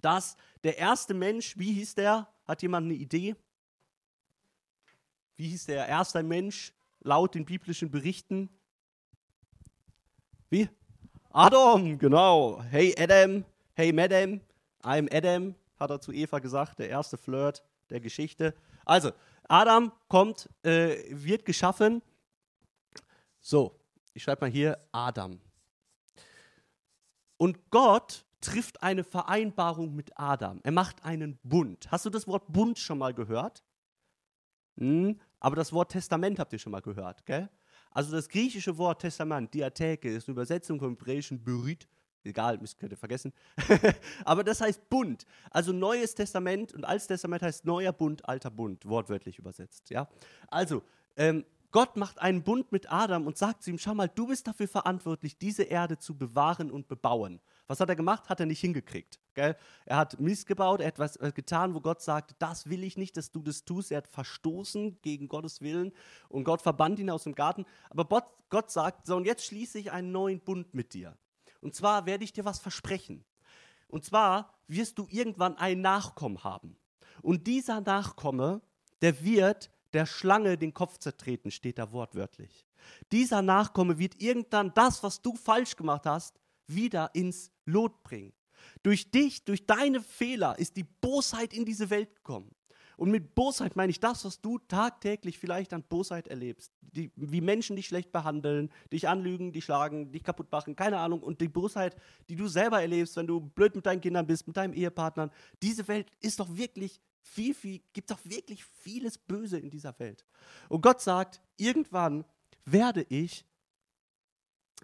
dass 0.00 0.36
der 0.62 0.78
erste 0.78 1.14
Mensch, 1.14 1.58
wie 1.58 1.72
hieß 1.72 1.94
der? 1.94 2.28
Hat 2.46 2.62
jemand 2.62 2.86
eine 2.86 2.94
Idee? 2.94 3.36
Wie 5.36 5.48
hieß 5.48 5.66
der 5.66 5.86
erste 5.86 6.22
Mensch 6.22 6.72
laut 7.00 7.34
den 7.34 7.44
biblischen 7.44 7.90
Berichten? 7.90 8.48
Wie? 10.48 10.68
Adam, 11.30 11.98
genau. 11.98 12.62
Hey 12.70 12.94
Adam, 12.98 13.44
hey 13.74 13.92
Madam, 13.92 14.40
I'm 14.82 15.12
Adam, 15.14 15.54
hat 15.78 15.90
er 15.90 16.00
zu 16.00 16.12
Eva 16.12 16.38
gesagt, 16.38 16.78
der 16.78 16.88
erste 16.88 17.18
Flirt 17.18 17.62
der 17.90 18.00
Geschichte. 18.00 18.54
Also, 18.84 19.12
Adam 19.48 19.92
kommt, 20.08 20.48
äh, 20.62 20.96
wird 21.10 21.44
geschaffen. 21.44 22.02
So, 23.40 23.78
ich 24.14 24.22
schreibe 24.22 24.46
mal 24.46 24.50
hier 24.50 24.78
Adam. 24.92 25.40
Und 27.36 27.70
Gott 27.70 28.24
trifft 28.46 28.82
eine 28.82 29.04
Vereinbarung 29.04 29.94
mit 29.94 30.12
Adam. 30.18 30.60
Er 30.62 30.72
macht 30.72 31.04
einen 31.04 31.38
Bund. 31.42 31.90
Hast 31.90 32.06
du 32.06 32.10
das 32.10 32.26
Wort 32.26 32.52
Bund 32.52 32.78
schon 32.78 32.98
mal 32.98 33.12
gehört? 33.12 33.64
Hm, 34.78 35.20
aber 35.40 35.56
das 35.56 35.72
Wort 35.72 35.92
Testament 35.92 36.38
habt 36.38 36.52
ihr 36.52 36.58
schon 36.58 36.72
mal 36.72 36.82
gehört, 36.82 37.26
gell? 37.26 37.50
Also 37.90 38.12
das 38.12 38.28
griechische 38.28 38.76
Wort 38.78 39.00
Testament, 39.00 39.52
Diatheke, 39.54 40.08
ist 40.10 40.28
eine 40.28 40.34
Übersetzung 40.34 40.78
vom 40.78 40.90
hebräischen 40.90 41.42
Berit. 41.42 41.88
Egal, 42.24 42.58
könnt 42.78 42.92
ihr 42.92 42.98
vergessen. 42.98 43.32
aber 44.24 44.44
das 44.44 44.60
heißt 44.60 44.88
Bund. 44.88 45.26
Also 45.50 45.72
Neues 45.72 46.14
Testament 46.14 46.72
und 46.72 46.84
Altes 46.84 47.06
Testament 47.06 47.42
heißt 47.42 47.64
neuer 47.64 47.92
Bund, 47.92 48.28
alter 48.28 48.50
Bund, 48.50 48.84
wortwörtlich 48.86 49.38
übersetzt. 49.38 49.90
Ja? 49.90 50.08
Also, 50.48 50.82
ähm, 51.16 51.44
Gott 51.72 51.96
macht 51.96 52.20
einen 52.20 52.42
Bund 52.42 52.70
mit 52.72 52.90
Adam 52.92 53.26
und 53.26 53.38
sagt 53.38 53.62
zu 53.62 53.70
ihm, 53.70 53.78
schau 53.78 53.94
mal, 53.94 54.08
du 54.08 54.28
bist 54.28 54.46
dafür 54.46 54.68
verantwortlich, 54.68 55.36
diese 55.36 55.64
Erde 55.64 55.98
zu 55.98 56.16
bewahren 56.16 56.70
und 56.70 56.88
bebauen. 56.88 57.40
Was 57.66 57.80
hat 57.80 57.88
er 57.88 57.96
gemacht? 57.96 58.28
Hat 58.28 58.40
er 58.40 58.46
nicht 58.46 58.60
hingekriegt. 58.60 59.18
Gell? 59.34 59.56
Er 59.84 59.96
hat 59.96 60.20
Mist 60.20 60.46
gebaut, 60.46 60.80
er 60.80 60.88
hat 60.88 60.98
was 60.98 61.16
äh, 61.16 61.32
getan, 61.34 61.74
wo 61.74 61.80
Gott 61.80 62.00
sagt, 62.00 62.34
das 62.38 62.70
will 62.70 62.84
ich 62.84 62.96
nicht, 62.96 63.16
dass 63.16 63.32
du 63.32 63.42
das 63.42 63.64
tust. 63.64 63.90
Er 63.90 63.98
hat 63.98 64.08
verstoßen 64.08 65.00
gegen 65.02 65.28
Gottes 65.28 65.60
Willen 65.60 65.92
und 66.28 66.44
Gott 66.44 66.62
verbannt 66.62 66.98
ihn 66.98 67.10
aus 67.10 67.24
dem 67.24 67.34
Garten. 67.34 67.64
Aber 67.90 68.04
Gott, 68.04 68.24
Gott 68.48 68.70
sagt, 68.70 69.06
so 69.06 69.16
und 69.16 69.24
jetzt 69.24 69.44
schließe 69.44 69.78
ich 69.78 69.90
einen 69.92 70.12
neuen 70.12 70.40
Bund 70.40 70.74
mit 70.74 70.94
dir. 70.94 71.16
Und 71.60 71.74
zwar 71.74 72.06
werde 72.06 72.24
ich 72.24 72.32
dir 72.32 72.44
was 72.44 72.60
versprechen. 72.60 73.24
Und 73.88 74.04
zwar 74.04 74.54
wirst 74.68 74.98
du 74.98 75.06
irgendwann 75.10 75.56
einen 75.56 75.80
Nachkommen 75.80 76.44
haben. 76.44 76.76
Und 77.22 77.46
dieser 77.46 77.80
Nachkomme, 77.80 78.60
der 79.02 79.22
wird 79.24 79.70
der 79.92 80.06
Schlange 80.06 80.58
den 80.58 80.74
Kopf 80.74 80.98
zertreten, 80.98 81.50
steht 81.50 81.78
da 81.78 81.92
wortwörtlich. 81.92 82.66
Dieser 83.12 83.42
Nachkomme 83.42 83.98
wird 83.98 84.20
irgendwann 84.20 84.72
das, 84.74 85.02
was 85.02 85.22
du 85.22 85.34
falsch 85.34 85.76
gemacht 85.76 86.06
hast, 86.06 86.38
wieder 86.66 87.10
ins 87.14 87.50
Lot 87.64 88.02
bringen. 88.02 88.32
Durch 88.82 89.10
dich, 89.10 89.44
durch 89.44 89.66
deine 89.66 90.00
Fehler 90.00 90.58
ist 90.58 90.76
die 90.76 90.84
Bosheit 90.84 91.52
in 91.52 91.64
diese 91.64 91.90
Welt 91.90 92.14
gekommen. 92.14 92.54
Und 92.96 93.10
mit 93.10 93.34
Bosheit 93.34 93.76
meine 93.76 93.90
ich 93.90 94.00
das, 94.00 94.24
was 94.24 94.40
du 94.40 94.58
tagtäglich 94.58 95.38
vielleicht 95.38 95.74
an 95.74 95.82
Bosheit 95.82 96.28
erlebst. 96.28 96.72
Die, 96.80 97.12
wie 97.14 97.42
Menschen 97.42 97.76
dich 97.76 97.86
schlecht 97.86 98.10
behandeln, 98.10 98.70
dich 98.90 99.06
anlügen, 99.06 99.52
dich 99.52 99.64
schlagen, 99.64 100.12
dich 100.12 100.24
kaputt 100.24 100.50
machen, 100.50 100.76
keine 100.76 100.98
Ahnung. 100.98 101.22
Und 101.22 101.42
die 101.42 101.48
Bosheit, 101.48 101.94
die 102.30 102.36
du 102.36 102.48
selber 102.48 102.80
erlebst, 102.80 103.16
wenn 103.16 103.26
du 103.26 103.40
blöd 103.40 103.76
mit 103.76 103.84
deinen 103.84 104.00
Kindern 104.00 104.26
bist, 104.26 104.46
mit 104.46 104.56
deinem 104.56 104.72
Ehepartner. 104.72 105.30
Diese 105.62 105.86
Welt 105.88 106.10
ist 106.20 106.40
doch 106.40 106.56
wirklich 106.56 107.00
viel, 107.20 107.54
viel, 107.54 107.82
gibt 107.92 108.10
doch 108.10 108.20
wirklich 108.24 108.64
vieles 108.64 109.18
Böse 109.18 109.58
in 109.58 109.68
dieser 109.68 109.98
Welt. 109.98 110.24
Und 110.70 110.80
Gott 110.80 111.02
sagt, 111.02 111.42
irgendwann 111.58 112.24
werde 112.64 113.04
ich 113.10 113.44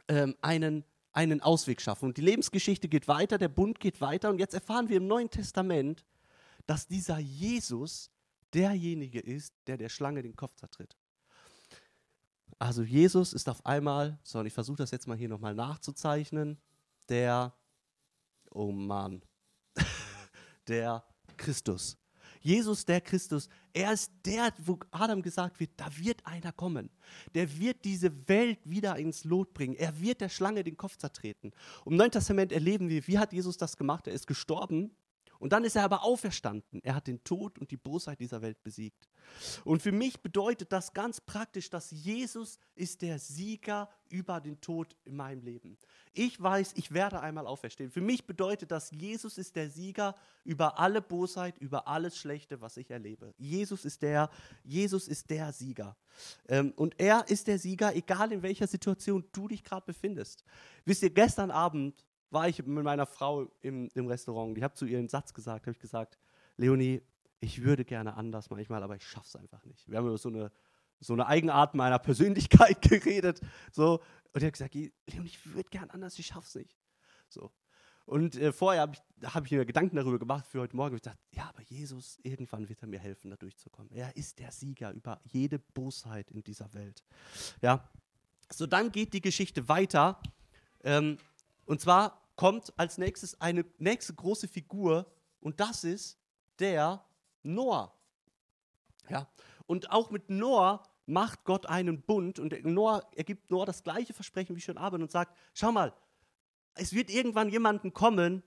ähm, 0.08 0.36
einen 0.42 0.84
einen 1.12 1.40
Ausweg 1.40 1.80
schaffen. 1.80 2.06
Und 2.06 2.16
die 2.16 2.22
Lebensgeschichte 2.22 2.88
geht 2.88 3.08
weiter, 3.08 3.38
der 3.38 3.48
Bund 3.48 3.80
geht 3.80 4.00
weiter. 4.00 4.30
Und 4.30 4.38
jetzt 4.38 4.54
erfahren 4.54 4.88
wir 4.88 4.96
im 4.96 5.06
Neuen 5.06 5.30
Testament, 5.30 6.04
dass 6.66 6.86
dieser 6.86 7.18
Jesus 7.18 8.10
derjenige 8.54 9.20
ist, 9.20 9.54
der 9.66 9.76
der 9.76 9.88
Schlange 9.88 10.22
den 10.22 10.36
Kopf 10.36 10.54
zertritt. 10.54 10.96
Also 12.58 12.82
Jesus 12.82 13.32
ist 13.32 13.48
auf 13.48 13.64
einmal, 13.66 14.18
so 14.22 14.38
und 14.38 14.46
ich 14.46 14.52
versuche 14.52 14.76
das 14.76 14.90
jetzt 14.90 15.08
mal 15.08 15.16
hier 15.16 15.28
nochmal 15.28 15.54
nachzuzeichnen, 15.54 16.58
der, 17.08 17.54
oh 18.50 18.70
Mann, 18.70 19.22
der 20.68 21.04
Christus. 21.36 21.98
Jesus, 22.42 22.84
der 22.84 23.00
Christus, 23.00 23.48
er 23.72 23.92
ist 23.92 24.12
der, 24.24 24.52
wo 24.58 24.78
Adam 24.90 25.22
gesagt 25.22 25.60
wird, 25.60 25.70
da 25.76 25.86
wird 25.96 26.26
einer 26.26 26.52
kommen. 26.52 26.90
Der 27.34 27.58
wird 27.58 27.84
diese 27.84 28.28
Welt 28.28 28.58
wieder 28.64 28.96
ins 28.98 29.24
Lot 29.24 29.54
bringen. 29.54 29.76
Er 29.76 30.00
wird 30.00 30.20
der 30.20 30.28
Schlange 30.28 30.64
den 30.64 30.76
Kopf 30.76 30.96
zertreten. 30.96 31.52
Im 31.86 31.96
Neuen 31.96 32.10
Testament 32.10 32.52
erleben 32.52 32.88
wir, 32.88 33.06
wie 33.06 33.18
hat 33.18 33.32
Jesus 33.32 33.56
das 33.56 33.76
gemacht? 33.76 34.06
Er 34.06 34.12
ist 34.12 34.26
gestorben 34.26 34.90
und 35.42 35.52
dann 35.52 35.64
ist 35.64 35.74
er 35.74 35.82
aber 35.82 36.04
auferstanden. 36.04 36.80
Er 36.84 36.94
hat 36.94 37.08
den 37.08 37.24
Tod 37.24 37.58
und 37.58 37.72
die 37.72 37.76
Bosheit 37.76 38.20
dieser 38.20 38.42
Welt 38.42 38.62
besiegt. 38.62 39.08
Und 39.64 39.82
für 39.82 39.90
mich 39.90 40.20
bedeutet 40.20 40.70
das 40.70 40.92
ganz 40.92 41.20
praktisch, 41.20 41.68
dass 41.68 41.90
Jesus 41.90 42.60
ist 42.76 43.02
der 43.02 43.18
Sieger 43.18 43.90
über 44.08 44.40
den 44.40 44.60
Tod 44.60 44.94
in 45.04 45.16
meinem 45.16 45.42
Leben. 45.42 45.76
Ich 46.12 46.40
weiß, 46.40 46.74
ich 46.76 46.92
werde 46.92 47.18
einmal 47.18 47.48
auferstehen. 47.48 47.90
Für 47.90 48.00
mich 48.00 48.24
bedeutet 48.24 48.70
das, 48.70 48.92
Jesus 48.92 49.36
ist 49.36 49.56
der 49.56 49.68
Sieger 49.68 50.14
über 50.44 50.78
alle 50.78 51.02
Bosheit, 51.02 51.58
über 51.58 51.88
alles 51.88 52.16
Schlechte, 52.16 52.60
was 52.60 52.76
ich 52.76 52.88
erlebe. 52.92 53.34
Jesus 53.36 53.84
ist 53.84 54.02
der, 54.02 54.30
Jesus 54.62 55.08
ist 55.08 55.28
der 55.28 55.52
Sieger. 55.52 55.96
Ähm, 56.46 56.72
und 56.76 56.94
er 57.00 57.28
ist 57.28 57.48
der 57.48 57.58
Sieger, 57.58 57.96
egal 57.96 58.30
in 58.30 58.42
welcher 58.42 58.68
Situation 58.68 59.24
du 59.32 59.48
dich 59.48 59.64
gerade 59.64 59.86
befindest. 59.86 60.44
Wisst 60.84 61.02
ihr, 61.02 61.10
gestern 61.10 61.50
Abend 61.50 62.04
war 62.32 62.48
ich 62.48 62.64
mit 62.64 62.84
meiner 62.84 63.06
Frau 63.06 63.50
im, 63.60 63.88
im 63.94 64.06
Restaurant. 64.06 64.56
Ich 64.56 64.64
habe 64.64 64.74
zu 64.74 64.86
ihr 64.86 64.98
einen 64.98 65.08
Satz 65.08 65.34
gesagt, 65.34 65.66
habe 65.66 65.72
ich 65.72 65.78
gesagt, 65.78 66.18
Leonie, 66.56 67.02
ich 67.40 67.62
würde 67.62 67.84
gerne 67.84 68.14
anders 68.14 68.50
manchmal, 68.50 68.82
aber 68.82 68.96
ich 68.96 69.06
schaffe 69.06 69.26
es 69.26 69.36
einfach 69.36 69.64
nicht. 69.64 69.88
Wir 69.90 69.98
haben 69.98 70.06
über 70.06 70.18
so 70.18 70.28
eine, 70.28 70.50
so 71.00 71.12
eine 71.12 71.26
Eigenart 71.26 71.74
meiner 71.74 71.98
Persönlichkeit 71.98 72.80
geredet. 72.88 73.40
So. 73.72 74.00
Und 74.32 74.36
ich 74.36 74.44
habe 74.44 74.52
gesagt, 74.52 74.74
Leonie, 74.74 75.26
ich 75.26 75.54
würde 75.54 75.68
gerne 75.68 75.92
anders, 75.92 76.18
ich 76.18 76.26
schaffe 76.26 76.46
es 76.46 76.54
nicht. 76.54 76.76
So. 77.28 77.50
Und 78.06 78.36
äh, 78.36 78.52
vorher 78.52 78.82
habe 78.82 78.94
ich, 78.94 79.34
hab 79.34 79.44
ich 79.44 79.52
mir 79.52 79.64
Gedanken 79.64 79.96
darüber 79.96 80.18
gemacht 80.18 80.46
für 80.46 80.60
heute 80.60 80.74
Morgen. 80.76 80.96
Ich 80.96 81.02
dachte, 81.02 81.18
ja, 81.32 81.48
aber 81.48 81.62
Jesus, 81.62 82.18
irgendwann 82.22 82.68
wird 82.68 82.82
er 82.82 82.88
mir 82.88 82.98
helfen, 82.98 83.30
da 83.30 83.36
durchzukommen. 83.36 83.92
Er 83.92 84.16
ist 84.16 84.38
der 84.38 84.50
Sieger 84.52 84.92
über 84.92 85.20
jede 85.24 85.58
Bosheit 85.58 86.30
in 86.30 86.42
dieser 86.42 86.72
Welt. 86.74 87.04
Ja. 87.60 87.88
So, 88.50 88.66
dann 88.66 88.90
geht 88.90 89.12
die 89.12 89.20
Geschichte 89.20 89.68
weiter. 89.68 90.20
Ähm, 90.82 91.18
und 91.64 91.80
zwar 91.80 92.21
kommt 92.36 92.72
als 92.78 92.98
nächstes 92.98 93.40
eine 93.40 93.64
nächste 93.78 94.14
große 94.14 94.48
Figur 94.48 95.06
und 95.40 95.60
das 95.60 95.84
ist 95.84 96.18
der 96.58 97.04
Noah. 97.42 97.94
Ja, 99.08 99.28
und 99.66 99.90
auch 99.90 100.10
mit 100.10 100.30
Noah 100.30 100.82
macht 101.06 101.44
Gott 101.44 101.66
einen 101.66 102.02
Bund 102.02 102.38
und 102.38 102.64
Noah, 102.64 103.02
er 103.14 103.24
gibt 103.24 103.50
Noah 103.50 103.66
das 103.66 103.82
gleiche 103.82 104.14
Versprechen 104.14 104.56
wie 104.56 104.60
schon 104.60 104.78
Abel 104.78 105.02
und 105.02 105.10
sagt, 105.10 105.36
schau 105.52 105.72
mal, 105.72 105.92
es 106.74 106.92
wird 106.92 107.10
irgendwann 107.10 107.48
jemanden 107.48 107.92
kommen, 107.92 108.42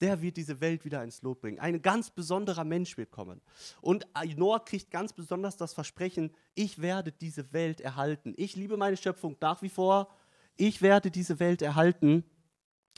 der 0.00 0.22
wird 0.22 0.36
diese 0.36 0.60
Welt 0.60 0.84
wieder 0.84 1.02
ins 1.02 1.22
Lot 1.22 1.40
bringen. 1.40 1.58
Ein 1.58 1.82
ganz 1.82 2.10
besonderer 2.10 2.64
Mensch 2.64 2.96
wird 2.96 3.10
kommen. 3.10 3.40
Und 3.80 4.06
Noah 4.36 4.64
kriegt 4.64 4.90
ganz 4.90 5.12
besonders 5.12 5.56
das 5.56 5.74
Versprechen, 5.74 6.32
ich 6.54 6.80
werde 6.80 7.12
diese 7.12 7.52
Welt 7.52 7.80
erhalten. 7.80 8.32
Ich 8.36 8.54
liebe 8.56 8.76
meine 8.76 8.96
Schöpfung 8.96 9.36
nach 9.40 9.60
wie 9.60 9.68
vor. 9.68 10.08
Ich 10.56 10.82
werde 10.82 11.10
diese 11.10 11.40
Welt 11.40 11.62
erhalten. 11.62 12.24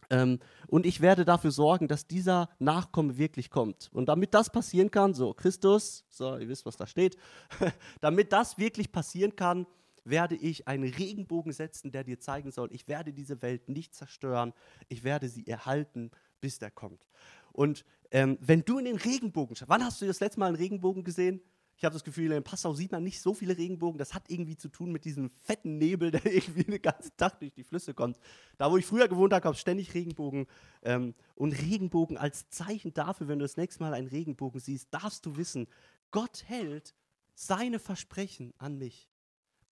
Ähm, 0.08 0.38
und 0.68 0.86
ich 0.86 1.00
werde 1.00 1.24
dafür 1.24 1.50
sorgen, 1.50 1.88
dass 1.88 2.06
dieser 2.06 2.48
Nachkomme 2.58 3.18
wirklich 3.18 3.50
kommt. 3.50 3.90
Und 3.92 4.08
damit 4.08 4.34
das 4.34 4.50
passieren 4.50 4.90
kann, 4.90 5.14
so 5.14 5.34
Christus, 5.34 6.04
so 6.08 6.36
ihr 6.36 6.48
wisst, 6.48 6.66
was 6.66 6.76
da 6.76 6.86
steht, 6.86 7.16
damit 8.00 8.32
das 8.32 8.58
wirklich 8.58 8.92
passieren 8.92 9.36
kann, 9.36 9.66
werde 10.04 10.34
ich 10.34 10.66
einen 10.66 10.92
Regenbogen 10.92 11.52
setzen, 11.52 11.92
der 11.92 12.04
dir 12.04 12.18
zeigen 12.18 12.50
soll, 12.50 12.72
ich 12.72 12.88
werde 12.88 13.12
diese 13.12 13.42
Welt 13.42 13.68
nicht 13.68 13.94
zerstören, 13.94 14.52
ich 14.88 15.04
werde 15.04 15.28
sie 15.28 15.46
erhalten, 15.46 16.10
bis 16.40 16.58
der 16.58 16.70
kommt. 16.70 17.06
Und 17.52 17.84
ähm, 18.10 18.38
wenn 18.40 18.64
du 18.64 18.78
in 18.78 18.86
den 18.86 18.96
Regenbogen 18.96 19.56
schaust, 19.56 19.68
wann 19.68 19.84
hast 19.84 20.00
du 20.00 20.06
das 20.06 20.20
letzte 20.20 20.40
Mal 20.40 20.46
einen 20.46 20.56
Regenbogen 20.56 21.04
gesehen? 21.04 21.40
Ich 21.80 21.84
habe 21.86 21.94
das 21.94 22.04
Gefühl, 22.04 22.30
in 22.32 22.44
Passau 22.44 22.74
sieht 22.74 22.92
man 22.92 23.02
nicht 23.02 23.22
so 23.22 23.32
viele 23.32 23.56
Regenbogen. 23.56 23.96
Das 23.96 24.12
hat 24.12 24.24
irgendwie 24.28 24.58
zu 24.58 24.68
tun 24.68 24.92
mit 24.92 25.06
diesem 25.06 25.30
fetten 25.40 25.78
Nebel, 25.78 26.10
der 26.10 26.26
irgendwie 26.26 26.64
den 26.64 26.82
ganzen 26.82 27.16
Tag 27.16 27.40
durch 27.40 27.54
die 27.54 27.64
Flüsse 27.64 27.94
kommt. 27.94 28.18
Da, 28.58 28.70
wo 28.70 28.76
ich 28.76 28.84
früher 28.84 29.08
gewohnt 29.08 29.32
habe, 29.32 29.42
gab 29.42 29.54
es 29.54 29.60
ständig 29.60 29.94
Regenbogen. 29.94 30.46
Ähm, 30.82 31.14
und 31.36 31.52
Regenbogen 31.52 32.18
als 32.18 32.50
Zeichen 32.50 32.92
dafür, 32.92 33.28
wenn 33.28 33.38
du 33.38 33.46
das 33.46 33.56
nächste 33.56 33.82
Mal 33.82 33.94
einen 33.94 34.08
Regenbogen 34.08 34.60
siehst, 34.60 34.92
darfst 34.92 35.24
du 35.24 35.38
wissen, 35.38 35.68
Gott 36.10 36.44
hält 36.46 36.94
seine 37.34 37.78
Versprechen 37.78 38.52
an 38.58 38.76
mich. 38.76 39.08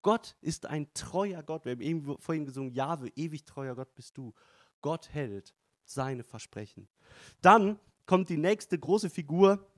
Gott 0.01 0.35
ist 0.40 0.64
ein 0.64 0.90
treuer 0.94 1.42
Gott. 1.42 1.66
Wir 1.66 1.73
haben 1.73 1.83
eben 1.83 2.18
vorhin 2.21 2.47
gesungen, 2.47 2.73
Jahwe, 2.73 3.12
ewig 3.16 3.44
treuer 3.44 3.75
Gott 3.75 3.94
bist 3.94 4.16
du. 4.16 4.33
Gott 4.81 5.11
hält 5.12 5.55
seine 5.85 6.23
Versprechen. 6.23 6.88
Dann 7.42 7.79
kommt 8.07 8.31
die 8.31 8.38
nächste 8.38 8.79
große 8.79 9.11
Figur 9.11 9.71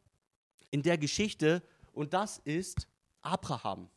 in 0.71 0.83
der 0.83 0.97
Geschichte 0.97 1.65
und 2.01 2.15
das 2.15 2.39
ist 2.39 2.89
Abraham. 3.21 3.91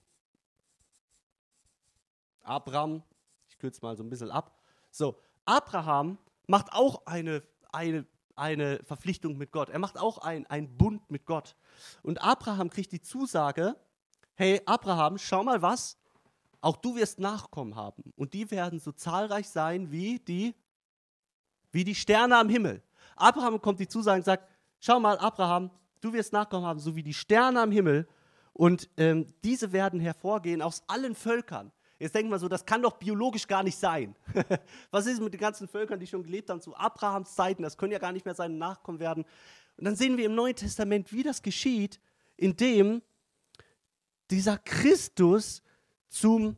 Abraham, 2.42 3.02
ich 3.48 3.58
kürze 3.58 3.80
mal 3.82 3.96
so 3.96 4.04
ein 4.04 4.10
bisschen 4.10 4.30
ab. 4.30 4.60
So, 4.92 5.18
Abraham 5.46 6.18
macht 6.46 6.74
auch 6.74 7.06
eine, 7.06 7.42
eine, 7.72 8.06
eine 8.36 8.84
Verpflichtung 8.84 9.38
mit 9.38 9.54
Gott. 9.54 9.70
Er 9.70 9.80
macht 9.80 9.98
auch 9.98 10.18
einen 10.18 10.78
Bund 10.78 11.10
mit 11.10 11.26
Gott. 11.26 11.56
Und 12.02 12.22
Abraham 12.22 12.70
kriegt 12.70 12.92
die 12.92 13.02
Zusage, 13.02 13.78
hey 14.36 14.62
Abraham, 14.66 15.18
schau 15.18 15.42
mal 15.42 15.62
was, 15.62 15.98
auch 16.60 16.76
du 16.76 16.98
wirst 16.98 17.20
Nachkommen 17.20 17.78
haben. 17.78 18.12
Und 18.18 18.34
die 18.34 18.52
werden 18.52 18.82
so 18.82 18.92
zahlreich 18.92 19.48
sein 19.48 19.92
wie 19.92 20.20
die, 20.20 20.54
wie 21.72 21.86
die 21.86 21.96
Sterne 21.96 22.38
am 22.38 22.50
Himmel. 22.50 22.84
Abraham 23.16 23.62
kommt 23.62 23.80
die 23.80 23.88
Zusage 23.88 24.18
und 24.18 24.26
sagt, 24.26 24.50
schau 24.82 25.00
mal 25.00 25.18
Abraham, 25.20 25.72
du 26.04 26.14
wirst 26.14 26.34
Nachkommen 26.34 26.66
haben, 26.66 26.80
so 26.80 26.96
wie 26.96 27.04
die 27.04 27.14
Sterne 27.14 27.62
am 27.62 27.72
Himmel. 27.72 28.08
Und 28.54 28.90
ähm, 28.98 29.28
diese 29.44 29.72
werden 29.72 30.00
hervorgehen 30.00 30.62
aus 30.62 30.84
allen 30.88 31.16
Völkern. 31.16 31.72
Jetzt 32.00 32.16
denkt 32.16 32.30
man 32.30 32.40
so, 32.40 32.48
das 32.48 32.66
kann 32.66 32.82
doch 32.82 32.98
biologisch 32.98 33.48
gar 33.48 33.64
nicht 33.64 33.78
sein. 33.78 34.16
Was 34.92 35.06
ist 35.06 35.22
mit 35.22 35.34
den 35.34 35.40
ganzen 35.40 35.68
Völkern, 35.68 36.00
die 36.00 36.08
schon 36.08 36.24
gelebt 36.24 36.50
haben 36.50 36.62
zu 36.62 36.76
Abrahams 36.76 37.34
Zeiten? 37.34 37.64
Das 37.64 37.78
können 37.78 37.94
ja 37.94 38.00
gar 38.00 38.12
nicht 38.12 38.26
mehr 38.26 38.36
seine 38.36 38.56
Nachkommen 38.56 39.00
werden. 39.00 39.24
Und 39.78 39.86
dann 39.86 39.96
sehen 39.96 40.18
wir 40.18 40.26
im 40.26 40.36
Neuen 40.36 40.56
Testament, 40.56 41.12
wie 41.14 41.24
das 41.24 41.42
geschieht, 41.42 42.00
indem 42.36 43.02
dieser 44.30 44.58
Christus 44.58 45.64
zum 46.10 46.58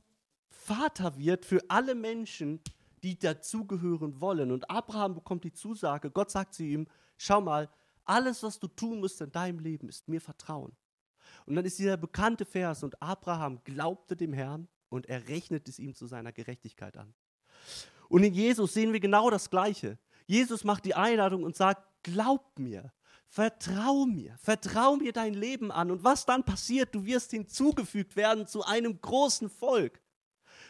Vater 0.50 1.18
wird 1.18 1.46
für 1.46 1.62
alle 1.68 1.96
Menschen, 1.96 2.60
die 3.04 3.20
dazugehören 3.20 4.20
wollen. 4.20 4.52
Und 4.52 4.70
Abraham 4.70 5.14
bekommt 5.14 5.44
die 5.44 5.54
Zusage, 5.54 6.10
Gott 6.10 6.32
sagt 6.32 6.56
zu 6.56 6.64
ihm, 6.64 6.88
schau 7.18 7.40
mal, 7.40 7.70
alles, 8.06 8.44
was 8.44 8.60
du 8.60 8.68
tun 8.68 9.00
musst 9.00 9.22
in 9.22 9.32
deinem 9.32 9.60
Leben, 9.60 9.90
ist 9.90 10.08
mir 10.08 10.22
Vertrauen. 10.22 10.76
Und 11.46 11.56
dann 11.56 11.66
ist 11.66 11.78
dieser 11.78 11.98
bekannte 11.98 12.46
Vers, 12.46 12.84
und 12.84 13.02
Abraham 13.02 13.64
glaubte 13.64 14.16
dem 14.16 14.34
Herrn 14.34 14.68
und 14.90 15.08
er 15.08 15.28
rechnet 15.28 15.68
es 15.68 15.80
ihm 15.80 15.94
zu 15.94 16.08
seiner 16.08 16.32
Gerechtigkeit 16.32 16.98
an. 16.98 17.14
Und 18.10 18.24
in 18.24 18.34
Jesus 18.34 18.74
sehen 18.74 18.94
wir 18.94 19.00
genau 19.00 19.30
das 19.30 19.50
Gleiche. 19.50 19.98
Jesus 20.28 20.64
macht 20.64 20.86
die 20.86 20.96
Einladung 20.96 21.44
und 21.44 21.56
sagt, 21.56 21.84
glaub 22.04 22.58
mir, 22.58 22.94
vertrau 23.28 24.06
mir, 24.06 24.38
vertrau 24.38 24.96
mir 24.96 25.12
dein 25.12 25.34
Leben 25.34 25.72
an. 25.72 25.92
Und 25.92 26.04
was 26.04 26.26
dann 26.26 26.44
passiert, 26.44 26.94
du 26.94 27.06
wirst 27.06 27.32
hinzugefügt 27.32 28.16
werden 28.16 28.48
zu 28.48 28.64
einem 28.64 29.02
großen 29.02 29.50
Volk, 29.50 30.02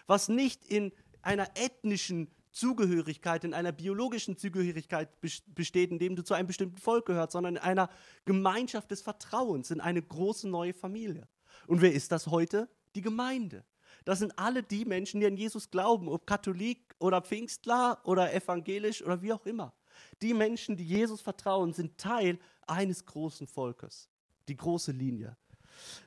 was 0.07 0.29
nicht 0.29 0.65
in 0.65 0.91
einer 1.21 1.49
ethnischen 1.55 2.34
Zugehörigkeit, 2.55 3.43
in 3.43 3.53
einer 3.53 3.73
biologischen 3.73 4.37
Zugehörigkeit 4.37 5.09
besteht, 5.19 5.91
indem 5.91 6.15
du 6.15 6.23
zu 6.23 6.33
einem 6.33 6.47
bestimmten 6.47 6.77
Volk 6.77 7.05
gehörst, 7.05 7.33
sondern 7.33 7.57
in 7.57 7.61
einer 7.61 7.89
Gemeinschaft 8.23 8.89
des 8.91 9.01
Vertrauens, 9.01 9.71
in 9.71 9.81
eine 9.81 10.01
große 10.01 10.47
neue 10.47 10.73
Familie. 10.73 11.27
Und 11.67 11.81
wer 11.81 11.91
ist 11.91 12.13
das 12.13 12.27
heute? 12.27 12.69
Die 12.95 13.01
Gemeinde. 13.01 13.65
Das 14.05 14.19
sind 14.19 14.39
alle 14.39 14.63
die 14.63 14.85
Menschen, 14.85 15.19
die 15.19 15.25
an 15.25 15.35
Jesus 15.35 15.69
glauben, 15.69 16.07
ob 16.07 16.25
Katholik 16.25 16.95
oder 16.97 17.21
Pfingstler 17.21 17.99
oder 18.05 18.33
evangelisch 18.33 19.03
oder 19.03 19.21
wie 19.21 19.33
auch 19.33 19.45
immer. 19.45 19.73
Die 20.21 20.33
Menschen, 20.33 20.77
die 20.77 20.85
Jesus 20.85 21.19
vertrauen, 21.19 21.73
sind 21.73 21.97
Teil 21.97 22.39
eines 22.67 23.05
großen 23.05 23.47
Volkes. 23.47 24.09
Die 24.47 24.55
große 24.55 24.93
Linie. 24.93 25.35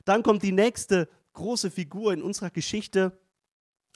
Dann 0.03 0.23
kommt 0.23 0.41
die 0.41 0.51
nächste 0.51 1.09
große 1.33 1.69
Figur 1.69 2.11
in 2.11 2.23
unserer 2.23 2.49
Geschichte. 2.49 3.19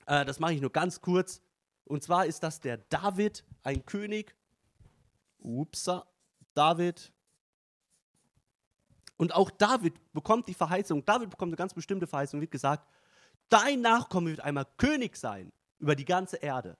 Äh, 0.05 0.23
das 0.23 0.39
mache 0.39 0.53
ich 0.53 0.61
nur 0.61 0.71
ganz 0.71 1.01
kurz. 1.01 1.41
Und 1.85 2.03
zwar 2.03 2.25
ist 2.25 2.43
das 2.43 2.59
der 2.59 2.77
David, 2.77 3.43
ein 3.63 3.85
König. 3.85 4.35
Upsa, 5.39 6.07
David. 6.53 7.11
Und 9.17 9.35
auch 9.35 9.51
David 9.51 9.93
bekommt 10.13 10.47
die 10.47 10.53
Verheißung, 10.53 11.05
David 11.05 11.29
bekommt 11.29 11.49
eine 11.49 11.57
ganz 11.57 11.73
bestimmte 11.73 12.07
Verheißung, 12.07 12.41
wird 12.41 12.51
gesagt, 12.51 12.87
dein 13.49 13.81
Nachkomme 13.81 14.31
wird 14.31 14.39
einmal 14.41 14.65
König 14.77 15.15
sein 15.17 15.51
über 15.79 15.95
die 15.95 16.05
ganze 16.05 16.37
Erde. 16.37 16.77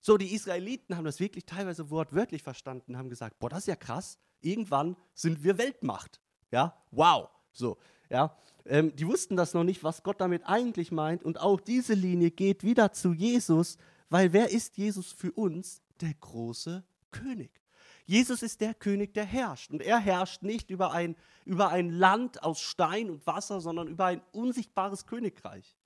So, 0.00 0.16
die 0.16 0.34
Israeliten 0.34 0.96
haben 0.96 1.04
das 1.04 1.18
wirklich 1.18 1.46
teilweise 1.46 1.90
wortwörtlich 1.90 2.42
verstanden, 2.42 2.96
haben 2.96 3.10
gesagt, 3.10 3.38
boah, 3.38 3.48
das 3.48 3.60
ist 3.60 3.66
ja 3.66 3.76
krass, 3.76 4.18
irgendwann 4.40 4.96
sind 5.14 5.42
wir 5.42 5.58
Weltmacht. 5.58 6.20
Ja, 6.50 6.76
wow. 6.90 7.28
So, 7.52 7.78
ja. 8.08 8.36
Ähm, 8.66 8.94
die 8.94 9.06
wussten 9.06 9.36
das 9.36 9.54
noch 9.54 9.64
nicht, 9.64 9.82
was 9.84 10.02
Gott 10.02 10.20
damit 10.20 10.42
eigentlich 10.44 10.92
meint. 10.92 11.24
Und 11.24 11.40
auch 11.40 11.60
diese 11.60 11.94
Linie 11.94 12.30
geht 12.30 12.62
wieder 12.62 12.92
zu 12.92 13.12
Jesus, 13.12 13.78
weil 14.08 14.32
wer 14.32 14.50
ist 14.50 14.76
Jesus 14.76 15.12
für 15.12 15.32
uns? 15.32 15.82
Der 16.00 16.14
große 16.14 16.84
König. 17.10 17.62
Jesus 18.04 18.42
ist 18.42 18.60
der 18.60 18.74
König, 18.74 19.14
der 19.14 19.24
herrscht. 19.24 19.72
Und 19.72 19.82
er 19.82 19.98
herrscht 19.98 20.42
nicht 20.42 20.70
über 20.70 20.92
ein, 20.92 21.16
über 21.44 21.70
ein 21.70 21.90
Land 21.90 22.42
aus 22.42 22.60
Stein 22.60 23.10
und 23.10 23.26
Wasser, 23.26 23.60
sondern 23.60 23.88
über 23.88 24.06
ein 24.06 24.22
unsichtbares 24.32 25.06
Königreich. 25.06 25.76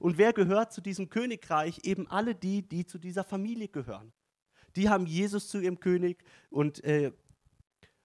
Und 0.00 0.18
wer 0.18 0.32
gehört 0.32 0.72
zu 0.72 0.80
diesem 0.80 1.08
Königreich? 1.08 1.80
Eben 1.84 2.08
alle 2.08 2.34
die, 2.34 2.62
die 2.62 2.84
zu 2.84 2.98
dieser 2.98 3.22
Familie 3.22 3.68
gehören. 3.68 4.12
Die 4.76 4.88
haben 4.88 5.06
Jesus 5.06 5.48
zu 5.48 5.60
ihrem 5.60 5.78
König 5.78 6.24
und, 6.50 6.82
äh, 6.84 7.12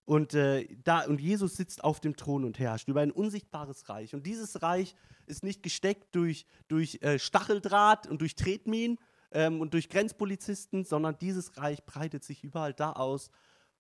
und, 0.05 0.33
äh, 0.33 0.67
da, 0.83 1.05
und 1.05 1.21
Jesus 1.21 1.55
sitzt 1.55 1.83
auf 1.83 1.99
dem 1.99 2.15
Thron 2.15 2.43
und 2.43 2.59
herrscht 2.59 2.89
über 2.89 3.01
ein 3.01 3.12
unsichtbares 3.12 3.89
Reich. 3.89 4.13
Und 4.13 4.25
dieses 4.25 4.62
Reich 4.62 4.95
ist 5.25 5.43
nicht 5.43 5.63
gesteckt 5.63 6.13
durch, 6.15 6.45
durch 6.67 6.99
äh, 7.01 7.17
Stacheldraht 7.19 8.07
und 8.07 8.21
durch 8.21 8.36
Tretminen, 8.36 8.99
ähm, 9.33 9.61
und 9.61 9.73
durch 9.73 9.89
Grenzpolizisten, 9.89 10.85
sondern 10.85 11.17
dieses 11.17 11.57
Reich 11.57 11.83
breitet 11.83 12.23
sich 12.23 12.43
überall 12.43 12.73
da 12.73 12.93
aus, 12.93 13.31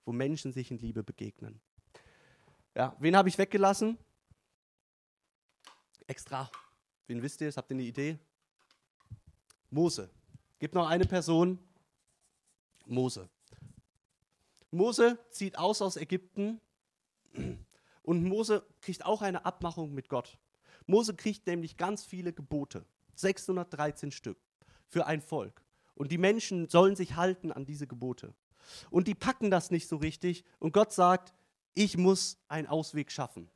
wo 0.03 0.11
Menschen 0.11 0.51
sich 0.51 0.71
in 0.71 0.79
Liebe 0.79 1.03
begegnen. 1.03 1.61
Ja, 2.75 2.95
wen 2.99 3.15
habe 3.15 3.29
ich 3.29 3.37
weggelassen? 3.37 3.97
Extra. 6.07 6.49
Wen 7.07 7.21
wisst 7.21 7.39
ihr? 7.41 7.51
Habt 7.55 7.71
ihr 7.71 7.75
eine 7.75 7.83
Idee? 7.83 8.17
Mose. 9.69 10.09
Gibt 10.59 10.73
noch 10.73 10.87
eine 10.87 11.05
Person. 11.05 11.59
Mose. 12.85 13.29
Mose 14.71 15.19
zieht 15.29 15.57
aus 15.57 15.81
aus 15.81 15.97
Ägypten 15.97 16.59
und 18.03 18.23
Mose 18.23 18.65
kriegt 18.81 19.05
auch 19.05 19.21
eine 19.21 19.45
Abmachung 19.45 19.93
mit 19.93 20.09
Gott. 20.09 20.37
Mose 20.87 21.15
kriegt 21.15 21.45
nämlich 21.45 21.77
ganz 21.77 22.03
viele 22.03 22.33
Gebote, 22.33 22.85
613 23.15 24.11
Stück 24.11 24.37
für 24.93 25.07
ein 25.07 25.21
Volk. 25.21 25.65
Und 25.95 26.11
die 26.11 26.17
Menschen 26.17 26.69
sollen 26.69 26.95
sich 26.95 27.15
halten 27.15 27.51
an 27.51 27.65
diese 27.65 27.87
Gebote. 27.87 28.33
Und 28.91 29.07
die 29.07 29.15
packen 29.15 29.49
das 29.51 29.71
nicht 29.71 29.87
so 29.87 29.97
richtig. 29.97 30.45
Und 30.59 30.71
Gott 30.71 30.93
sagt, 30.93 31.33
ich 31.73 31.97
muss 31.97 32.37
einen 32.47 32.67
Ausweg 32.67 33.11
schaffen. 33.11 33.49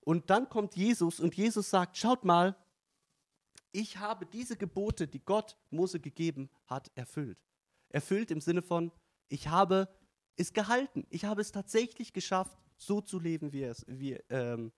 Und 0.00 0.30
dann 0.30 0.48
kommt 0.48 0.74
Jesus 0.74 1.20
und 1.20 1.36
Jesus 1.36 1.68
sagt, 1.68 1.96
schaut 1.98 2.24
mal, 2.24 2.56
ich 3.72 3.98
habe 3.98 4.26
diese 4.26 4.56
Gebote, 4.56 5.06
die 5.06 5.20
Gott 5.20 5.56
Mose 5.68 6.00
gegeben 6.00 6.50
hat, 6.66 6.90
erfüllt. 6.94 7.38
Erfüllt 7.90 8.30
im 8.30 8.40
Sinne 8.40 8.62
von, 8.62 8.90
ich 9.28 9.48
habe 9.48 9.88
es 10.36 10.52
gehalten. 10.54 11.06
Ich 11.10 11.26
habe 11.26 11.42
es 11.42 11.52
tatsächlich 11.52 12.12
geschafft, 12.12 12.58
so 12.76 13.02
zu 13.02 13.20
leben, 13.20 13.52
wie 13.52 13.64
es, 13.64 13.84
wie, 13.86 14.14
ähm, 14.30 14.72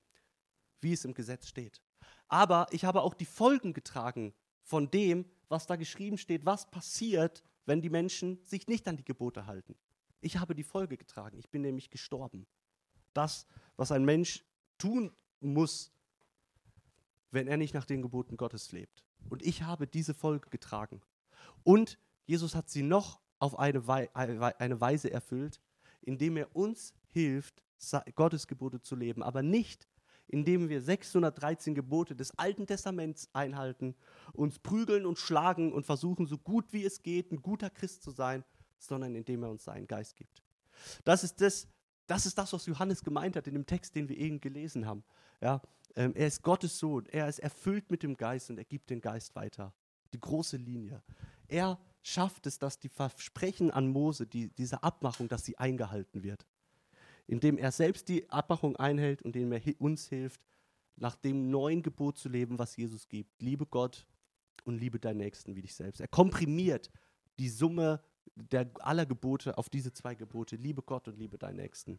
wie 0.80 0.92
es 0.92 1.04
im 1.04 1.14
Gesetz 1.14 1.46
steht. 1.46 1.80
Aber 2.26 2.66
ich 2.72 2.84
habe 2.84 3.02
auch 3.02 3.14
die 3.14 3.24
Folgen 3.24 3.72
getragen 3.72 4.34
von 4.64 4.90
dem, 4.90 5.24
was 5.52 5.66
da 5.66 5.76
geschrieben 5.76 6.16
steht, 6.16 6.46
was 6.46 6.68
passiert, 6.70 7.44
wenn 7.66 7.82
die 7.82 7.90
Menschen 7.90 8.42
sich 8.42 8.66
nicht 8.66 8.88
an 8.88 8.96
die 8.96 9.04
Gebote 9.04 9.46
halten. 9.46 9.76
Ich 10.22 10.38
habe 10.38 10.54
die 10.54 10.64
Folge 10.64 10.96
getragen, 10.96 11.38
ich 11.38 11.50
bin 11.50 11.62
nämlich 11.62 11.90
gestorben. 11.90 12.46
Das, 13.12 13.46
was 13.76 13.92
ein 13.92 14.04
Mensch 14.04 14.44
tun 14.78 15.12
muss, 15.40 15.92
wenn 17.30 17.48
er 17.48 17.58
nicht 17.58 17.74
nach 17.74 17.84
den 17.84 18.00
Geboten 18.00 18.36
Gottes 18.36 18.72
lebt. 18.72 19.04
Und 19.28 19.42
ich 19.42 19.62
habe 19.62 19.86
diese 19.86 20.14
Folge 20.14 20.48
getragen. 20.48 21.02
Und 21.64 21.98
Jesus 22.24 22.54
hat 22.54 22.70
sie 22.70 22.82
noch 22.82 23.20
auf 23.38 23.58
eine, 23.58 23.86
Weise 23.86 25.10
erfüllt, 25.10 25.60
indem 26.00 26.38
er 26.38 26.56
uns 26.56 26.94
hilft, 27.08 27.62
Gottes 28.14 28.46
Gebote 28.46 28.80
zu 28.80 28.96
leben, 28.96 29.22
aber 29.22 29.42
nicht 29.42 29.86
indem 30.32 30.68
wir 30.68 30.80
613 30.80 31.74
Gebote 31.74 32.16
des 32.16 32.36
Alten 32.38 32.66
Testaments 32.66 33.28
einhalten, 33.32 33.94
uns 34.32 34.58
prügeln 34.58 35.06
und 35.06 35.18
schlagen 35.18 35.72
und 35.72 35.86
versuchen, 35.86 36.26
so 36.26 36.38
gut 36.38 36.72
wie 36.72 36.84
es 36.84 37.02
geht, 37.02 37.30
ein 37.30 37.42
guter 37.42 37.70
Christ 37.70 38.02
zu 38.02 38.10
sein, 38.10 38.42
sondern 38.78 39.14
indem 39.14 39.44
er 39.44 39.50
uns 39.50 39.64
seinen 39.64 39.86
Geist 39.86 40.16
gibt. 40.16 40.42
Das 41.04 41.22
ist 41.22 41.40
das, 41.40 41.68
Das 42.06 42.26
ist 42.26 42.36
das, 42.36 42.52
was 42.52 42.66
Johannes 42.66 43.04
gemeint 43.04 43.36
hat 43.36 43.46
in 43.46 43.54
dem 43.54 43.66
Text, 43.66 43.94
den 43.94 44.08
wir 44.08 44.16
eben 44.16 44.40
gelesen 44.40 44.86
haben. 44.86 45.04
Ja, 45.40 45.60
ähm, 45.94 46.14
er 46.14 46.26
ist 46.26 46.42
Gottes 46.42 46.78
Sohn, 46.78 47.06
er 47.06 47.28
ist 47.28 47.38
erfüllt 47.38 47.90
mit 47.90 48.02
dem 48.02 48.16
Geist 48.16 48.50
und 48.50 48.58
er 48.58 48.64
gibt 48.64 48.90
den 48.90 49.00
Geist 49.00 49.34
weiter. 49.34 49.72
Die 50.12 50.20
große 50.20 50.56
Linie. 50.56 51.02
Er 51.48 51.78
schafft 52.02 52.46
es, 52.46 52.58
dass 52.58 52.78
die 52.78 52.88
Versprechen 52.88 53.70
an 53.70 53.88
Mose, 53.88 54.26
die, 54.26 54.48
diese 54.48 54.82
Abmachung, 54.82 55.28
dass 55.28 55.44
sie 55.44 55.58
eingehalten 55.58 56.22
wird. 56.22 56.46
Indem 57.26 57.58
er 57.58 57.72
selbst 57.72 58.08
die 58.08 58.28
Abmachung 58.30 58.76
einhält 58.76 59.22
und 59.22 59.36
indem 59.36 59.52
er 59.52 59.80
uns 59.80 60.08
hilft, 60.08 60.44
nach 60.96 61.16
dem 61.16 61.50
neuen 61.50 61.82
Gebot 61.82 62.18
zu 62.18 62.28
leben, 62.28 62.58
was 62.58 62.76
Jesus 62.76 63.08
gibt. 63.08 63.40
Liebe 63.40 63.66
Gott 63.66 64.06
und 64.64 64.78
liebe 64.78 64.98
deinen 64.98 65.18
Nächsten 65.18 65.56
wie 65.56 65.62
dich 65.62 65.74
selbst. 65.74 66.00
Er 66.00 66.08
komprimiert 66.08 66.90
die 67.38 67.48
Summe 67.48 68.02
der, 68.34 68.70
aller 68.80 69.06
Gebote 69.06 69.56
auf 69.58 69.68
diese 69.68 69.92
zwei 69.92 70.14
Gebote. 70.14 70.56
Liebe 70.56 70.82
Gott 70.82 71.08
und 71.08 71.18
liebe 71.18 71.38
deinen 71.38 71.56
Nächsten. 71.56 71.98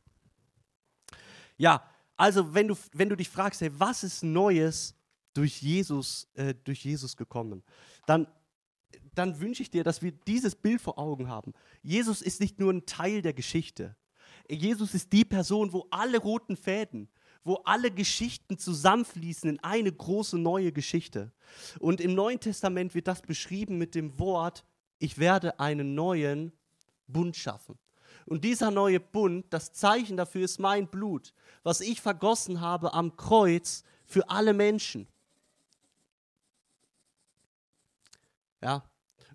Ja, 1.57 1.83
also 2.15 2.53
wenn 2.53 2.67
du, 2.67 2.75
wenn 2.93 3.09
du 3.09 3.17
dich 3.17 3.29
fragst, 3.29 3.61
hey, 3.61 3.71
was 3.73 4.03
ist 4.03 4.23
Neues 4.23 4.95
durch 5.33 5.61
Jesus, 5.61 6.27
äh, 6.35 6.53
durch 6.63 6.83
Jesus 6.85 7.17
gekommen, 7.17 7.63
dann, 8.05 8.27
dann 9.15 9.39
wünsche 9.39 9.63
ich 9.63 9.71
dir, 9.71 9.83
dass 9.83 10.01
wir 10.01 10.11
dieses 10.11 10.55
Bild 10.55 10.81
vor 10.81 10.97
Augen 10.97 11.27
haben. 11.27 11.53
Jesus 11.81 12.21
ist 12.21 12.39
nicht 12.39 12.59
nur 12.59 12.71
ein 12.71 12.85
Teil 12.85 13.21
der 13.21 13.33
Geschichte. 13.33 13.95
Jesus 14.49 14.93
ist 14.93 15.11
die 15.13 15.25
Person, 15.25 15.71
wo 15.73 15.87
alle 15.89 16.19
roten 16.19 16.57
Fäden, 16.57 17.07
wo 17.43 17.55
alle 17.65 17.91
Geschichten 17.91 18.57
zusammenfließen 18.57 19.49
in 19.49 19.59
eine 19.61 19.91
große 19.91 20.37
neue 20.37 20.71
Geschichte. 20.71 21.31
Und 21.79 22.01
im 22.01 22.13
Neuen 22.13 22.39
Testament 22.39 22.95
wird 22.95 23.07
das 23.07 23.21
beschrieben 23.21 23.77
mit 23.77 23.95
dem 23.95 24.17
Wort, 24.19 24.65
ich 24.99 25.17
werde 25.17 25.59
einen 25.59 25.95
neuen 25.95 26.53
Bund 27.07 27.35
schaffen. 27.35 27.77
Und 28.25 28.45
dieser 28.45 28.71
neue 28.71 28.99
Bund, 28.99 29.45
das 29.49 29.73
Zeichen 29.73 30.15
dafür 30.15 30.45
ist 30.45 30.59
mein 30.59 30.87
Blut, 30.87 31.33
was 31.63 31.81
ich 31.81 31.99
vergossen 31.99 32.61
habe 32.61 32.93
am 32.93 33.17
Kreuz 33.17 33.83
für 34.05 34.29
alle 34.29 34.53
Menschen. 34.53 35.07
Ja, 38.61 38.83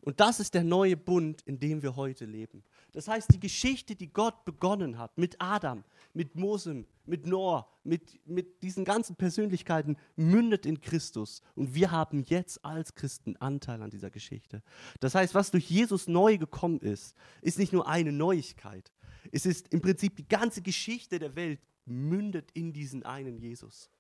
und 0.00 0.20
das 0.20 0.40
ist 0.40 0.54
der 0.54 0.64
neue 0.64 0.96
Bund, 0.96 1.42
in 1.42 1.58
dem 1.58 1.82
wir 1.82 1.96
heute 1.96 2.24
leben. 2.24 2.64
Das 2.92 3.06
heißt, 3.06 3.32
die 3.34 3.40
Geschichte, 3.40 3.94
die 3.94 4.12
Gott 4.12 4.44
begonnen 4.44 4.98
hat 4.98 5.18
mit 5.18 5.36
Adam, 5.40 5.84
mit 6.14 6.36
Mosem, 6.36 6.86
mit 7.04 7.26
Noah, 7.26 7.68
mit, 7.84 8.26
mit 8.26 8.62
diesen 8.62 8.84
ganzen 8.84 9.16
Persönlichkeiten, 9.16 9.96
mündet 10.16 10.64
in 10.64 10.80
Christus. 10.80 11.42
Und 11.54 11.74
wir 11.74 11.90
haben 11.90 12.22
jetzt 12.22 12.64
als 12.64 12.94
Christen 12.94 13.36
Anteil 13.36 13.82
an 13.82 13.90
dieser 13.90 14.10
Geschichte. 14.10 14.62
Das 15.00 15.14
heißt, 15.14 15.34
was 15.34 15.50
durch 15.50 15.68
Jesus 15.70 16.08
neu 16.08 16.38
gekommen 16.38 16.80
ist, 16.80 17.14
ist 17.42 17.58
nicht 17.58 17.72
nur 17.72 17.86
eine 17.86 18.12
Neuigkeit. 18.12 18.92
Es 19.32 19.44
ist 19.44 19.68
im 19.68 19.80
Prinzip 19.82 20.16
die 20.16 20.28
ganze 20.28 20.62
Geschichte 20.62 21.18
der 21.18 21.36
Welt 21.36 21.60
mündet 21.84 22.50
in 22.52 22.72
diesen 22.72 23.02
einen 23.04 23.38
Jesus. 23.38 23.90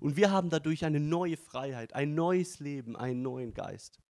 Und 0.00 0.16
wir 0.16 0.30
haben 0.30 0.50
dadurch 0.50 0.84
eine 0.84 1.00
neue 1.00 1.36
Freiheit, 1.36 1.92
ein 1.92 2.14
neues 2.14 2.60
Leben, 2.60 2.96
einen 2.96 3.22
neuen 3.22 3.52
Geist. 3.52 4.00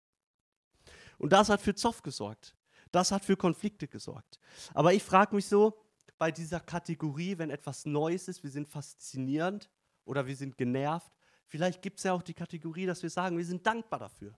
Und 1.19 1.33
das 1.33 1.49
hat 1.49 1.61
für 1.61 1.75
Zoff 1.75 2.03
gesorgt. 2.03 2.56
Das 2.97 3.13
hat 3.13 3.27
für 3.27 3.37
Konflikte 3.37 3.87
gesorgt. 3.87 4.39
Aber 4.73 4.95
ich 4.95 5.03
frage 5.03 5.37
mich 5.37 5.47
so, 5.47 5.79
bei 6.17 6.33
dieser 6.33 6.61
Kategorie, 6.61 7.37
wenn 7.37 7.51
etwas 7.51 7.85
Neues 7.85 8.27
ist, 8.27 8.43
wir 8.43 8.49
sind 8.49 8.67
faszinierend 8.67 9.71
oder 10.07 10.27
wir 10.27 10.35
sind 10.35 10.57
genervt, 10.57 11.13
vielleicht 11.47 11.83
gibt 11.83 11.99
es 11.99 12.05
ja 12.05 12.15
auch 12.15 12.23
die 12.23 12.33
Kategorie, 12.33 12.87
dass 12.87 13.03
wir 13.03 13.11
sagen, 13.11 13.37
wir 13.37 13.45
sind 13.45 13.67
dankbar 13.67 13.99
dafür. 13.99 14.35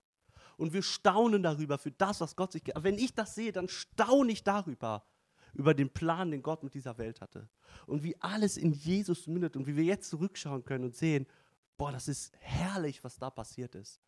Und 0.56 0.72
wir 0.72 0.82
staunen 0.82 1.40
darüber, 1.40 1.78
für 1.78 1.92
das, 1.92 2.20
was 2.20 2.34
Gott 2.34 2.50
sich. 2.50 2.64
Wenn 2.74 2.98
ich 2.98 3.14
das 3.14 3.36
sehe, 3.36 3.52
dann 3.52 3.68
staune 3.68 4.32
ich 4.32 4.42
darüber, 4.42 5.06
über 5.54 5.72
den 5.72 5.90
Plan, 5.90 6.32
den 6.32 6.42
Gott 6.42 6.64
mit 6.64 6.74
dieser 6.74 6.98
Welt 6.98 7.20
hatte. 7.20 7.48
Und 7.86 8.02
wie 8.02 8.20
alles 8.20 8.56
in 8.56 8.72
Jesus 8.72 9.28
mündet 9.28 9.56
und 9.56 9.68
wie 9.68 9.76
wir 9.76 9.84
jetzt 9.84 10.10
zurückschauen 10.10 10.64
können 10.64 10.82
und 10.82 10.96
sehen, 10.96 11.28
boah, 11.76 11.92
das 11.92 12.08
ist 12.08 12.32
herrlich, 12.40 13.04
was 13.04 13.18
da 13.18 13.30
passiert 13.30 13.76
ist. 13.76 14.00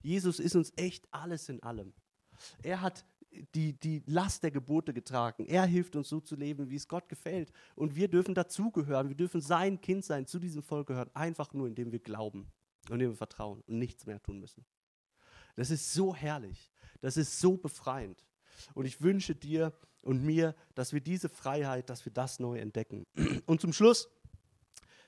Jesus 0.00 0.40
ist 0.40 0.56
uns 0.56 0.72
echt 0.76 1.06
alles 1.12 1.50
in 1.50 1.62
allem. 1.62 1.92
Er 2.62 2.80
hat 2.80 3.04
die, 3.54 3.78
die 3.78 4.02
Last 4.06 4.42
der 4.42 4.50
Gebote 4.50 4.92
getragen. 4.92 5.46
Er 5.46 5.64
hilft 5.64 5.96
uns 5.96 6.08
so 6.08 6.20
zu 6.20 6.34
leben, 6.36 6.70
wie 6.70 6.76
es 6.76 6.88
Gott 6.88 7.08
gefällt. 7.08 7.52
Und 7.74 7.94
wir 7.94 8.08
dürfen 8.08 8.34
dazugehören. 8.34 9.08
Wir 9.08 9.16
dürfen 9.16 9.40
sein 9.40 9.80
Kind 9.80 10.04
sein, 10.04 10.26
zu 10.26 10.38
diesem 10.38 10.62
Volk 10.62 10.88
gehören, 10.88 11.10
einfach 11.14 11.52
nur, 11.52 11.66
indem 11.66 11.92
wir 11.92 12.00
glauben 12.00 12.50
und 12.88 12.94
indem 12.94 13.10
wir 13.10 13.16
vertrauen 13.16 13.62
und 13.66 13.78
nichts 13.78 14.06
mehr 14.06 14.22
tun 14.22 14.40
müssen. 14.40 14.64
Das 15.56 15.70
ist 15.70 15.92
so 15.92 16.14
herrlich. 16.14 16.70
Das 17.00 17.16
ist 17.16 17.40
so 17.40 17.56
befreiend. 17.56 18.24
Und 18.74 18.86
ich 18.86 19.02
wünsche 19.02 19.34
dir 19.34 19.72
und 20.00 20.24
mir, 20.24 20.54
dass 20.74 20.92
wir 20.92 21.00
diese 21.00 21.28
Freiheit, 21.28 21.90
dass 21.90 22.04
wir 22.04 22.12
das 22.12 22.38
neu 22.38 22.58
entdecken. 22.58 23.04
Und 23.46 23.60
zum 23.60 23.72
Schluss 23.72 24.08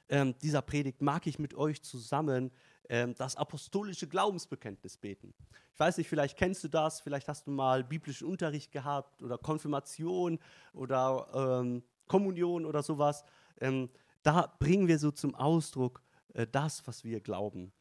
ähm, 0.08 0.34
dieser 0.42 0.62
Predigt 0.62 1.00
mag 1.00 1.26
ich 1.26 1.38
mit 1.38 1.54
euch 1.54 1.82
zusammen 1.82 2.50
das 2.88 3.36
apostolische 3.36 4.08
Glaubensbekenntnis 4.08 4.96
beten. 4.96 5.32
Ich 5.72 5.78
weiß 5.78 5.96
nicht, 5.98 6.08
vielleicht 6.08 6.36
kennst 6.36 6.64
du 6.64 6.68
das, 6.68 7.00
vielleicht 7.00 7.28
hast 7.28 7.46
du 7.46 7.52
mal 7.52 7.84
biblischen 7.84 8.26
Unterricht 8.26 8.72
gehabt 8.72 9.22
oder 9.22 9.38
Konfirmation 9.38 10.40
oder 10.72 11.60
ähm, 11.62 11.84
Kommunion 12.08 12.66
oder 12.66 12.82
sowas. 12.82 13.24
Ähm, 13.60 13.90
da 14.22 14.52
bringen 14.58 14.88
wir 14.88 14.98
so 14.98 15.10
zum 15.10 15.34
Ausdruck 15.34 16.02
äh, 16.34 16.46
das, 16.50 16.86
was 16.86 17.04
wir 17.04 17.20
glauben. 17.20 17.72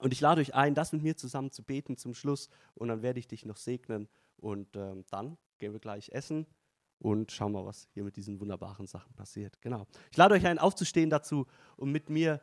Und 0.00 0.12
ich 0.12 0.20
lade 0.20 0.40
euch 0.40 0.54
ein, 0.54 0.74
das 0.74 0.92
mit 0.92 1.02
mir 1.02 1.16
zusammen 1.16 1.52
zu 1.52 1.62
beten 1.62 1.96
zum 1.96 2.14
Schluss 2.14 2.48
und 2.74 2.88
dann 2.88 3.02
werde 3.02 3.20
ich 3.20 3.28
dich 3.28 3.44
noch 3.44 3.56
segnen 3.56 4.08
und 4.36 4.76
ähm, 4.76 5.04
dann 5.10 5.38
gehen 5.58 5.72
wir 5.72 5.80
gleich 5.80 6.10
essen 6.10 6.46
und 6.98 7.32
schauen 7.32 7.52
mal, 7.52 7.64
was 7.64 7.88
hier 7.92 8.02
mit 8.02 8.16
diesen 8.16 8.40
wunderbaren 8.40 8.86
Sachen 8.86 9.14
passiert. 9.14 9.60
Genau. 9.62 9.86
Ich 10.10 10.16
lade 10.16 10.34
euch 10.34 10.46
ein, 10.46 10.58
aufzustehen 10.58 11.10
dazu, 11.10 11.46
um 11.76 11.92
mit 11.92 12.10
mir 12.10 12.42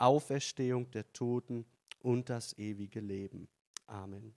Auferstehung 0.00 0.90
der 0.90 1.12
Toten 1.12 1.66
und 2.00 2.30
das 2.30 2.56
ewige 2.58 3.00
Leben. 3.00 3.48
Amen. 3.86 4.34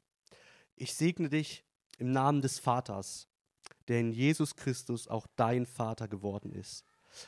Ich 0.76 0.93
segne 0.93 1.30
dich 1.30 1.63
im 1.97 2.12
Namen 2.12 2.41
des 2.41 2.60
Vaters, 2.60 3.28
der 3.88 3.99
in 3.99 4.12
Jesus 4.12 4.56
Christus 4.56 5.08
auch 5.08 5.28
dein 5.36 5.65
Vater 5.65 6.08
geworden 6.08 6.52
ist. 6.52 6.86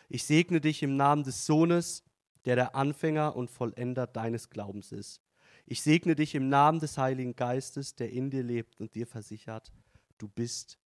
Ich 0.10 0.24
segne 0.24 0.60
dich 0.60 0.82
im 0.84 0.96
Namen 0.96 1.24
des 1.24 1.46
Sohnes, 1.46 2.04
der 2.46 2.56
der 2.56 2.76
Anfänger 2.76 3.36
und 3.36 3.52
Vollender 3.52 4.08
deines 4.08 4.50
Glaubens 4.50 4.92
ist. 4.92 5.22
Ich 5.66 5.82
segne 5.82 6.16
dich 6.16 6.36
im 6.36 6.50
Namen 6.50 6.80
des 6.80 6.98
Heiligen 6.98 7.36
Geistes, 7.36 7.96
der 7.96 8.12
in 8.12 8.30
dir 8.30 8.44
lebt 8.44 8.80
und 8.80 8.94
dir 8.96 9.08
versichert, 9.08 9.72
du 10.18 10.28
bist 10.28 10.78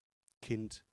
Kind 0.41 0.85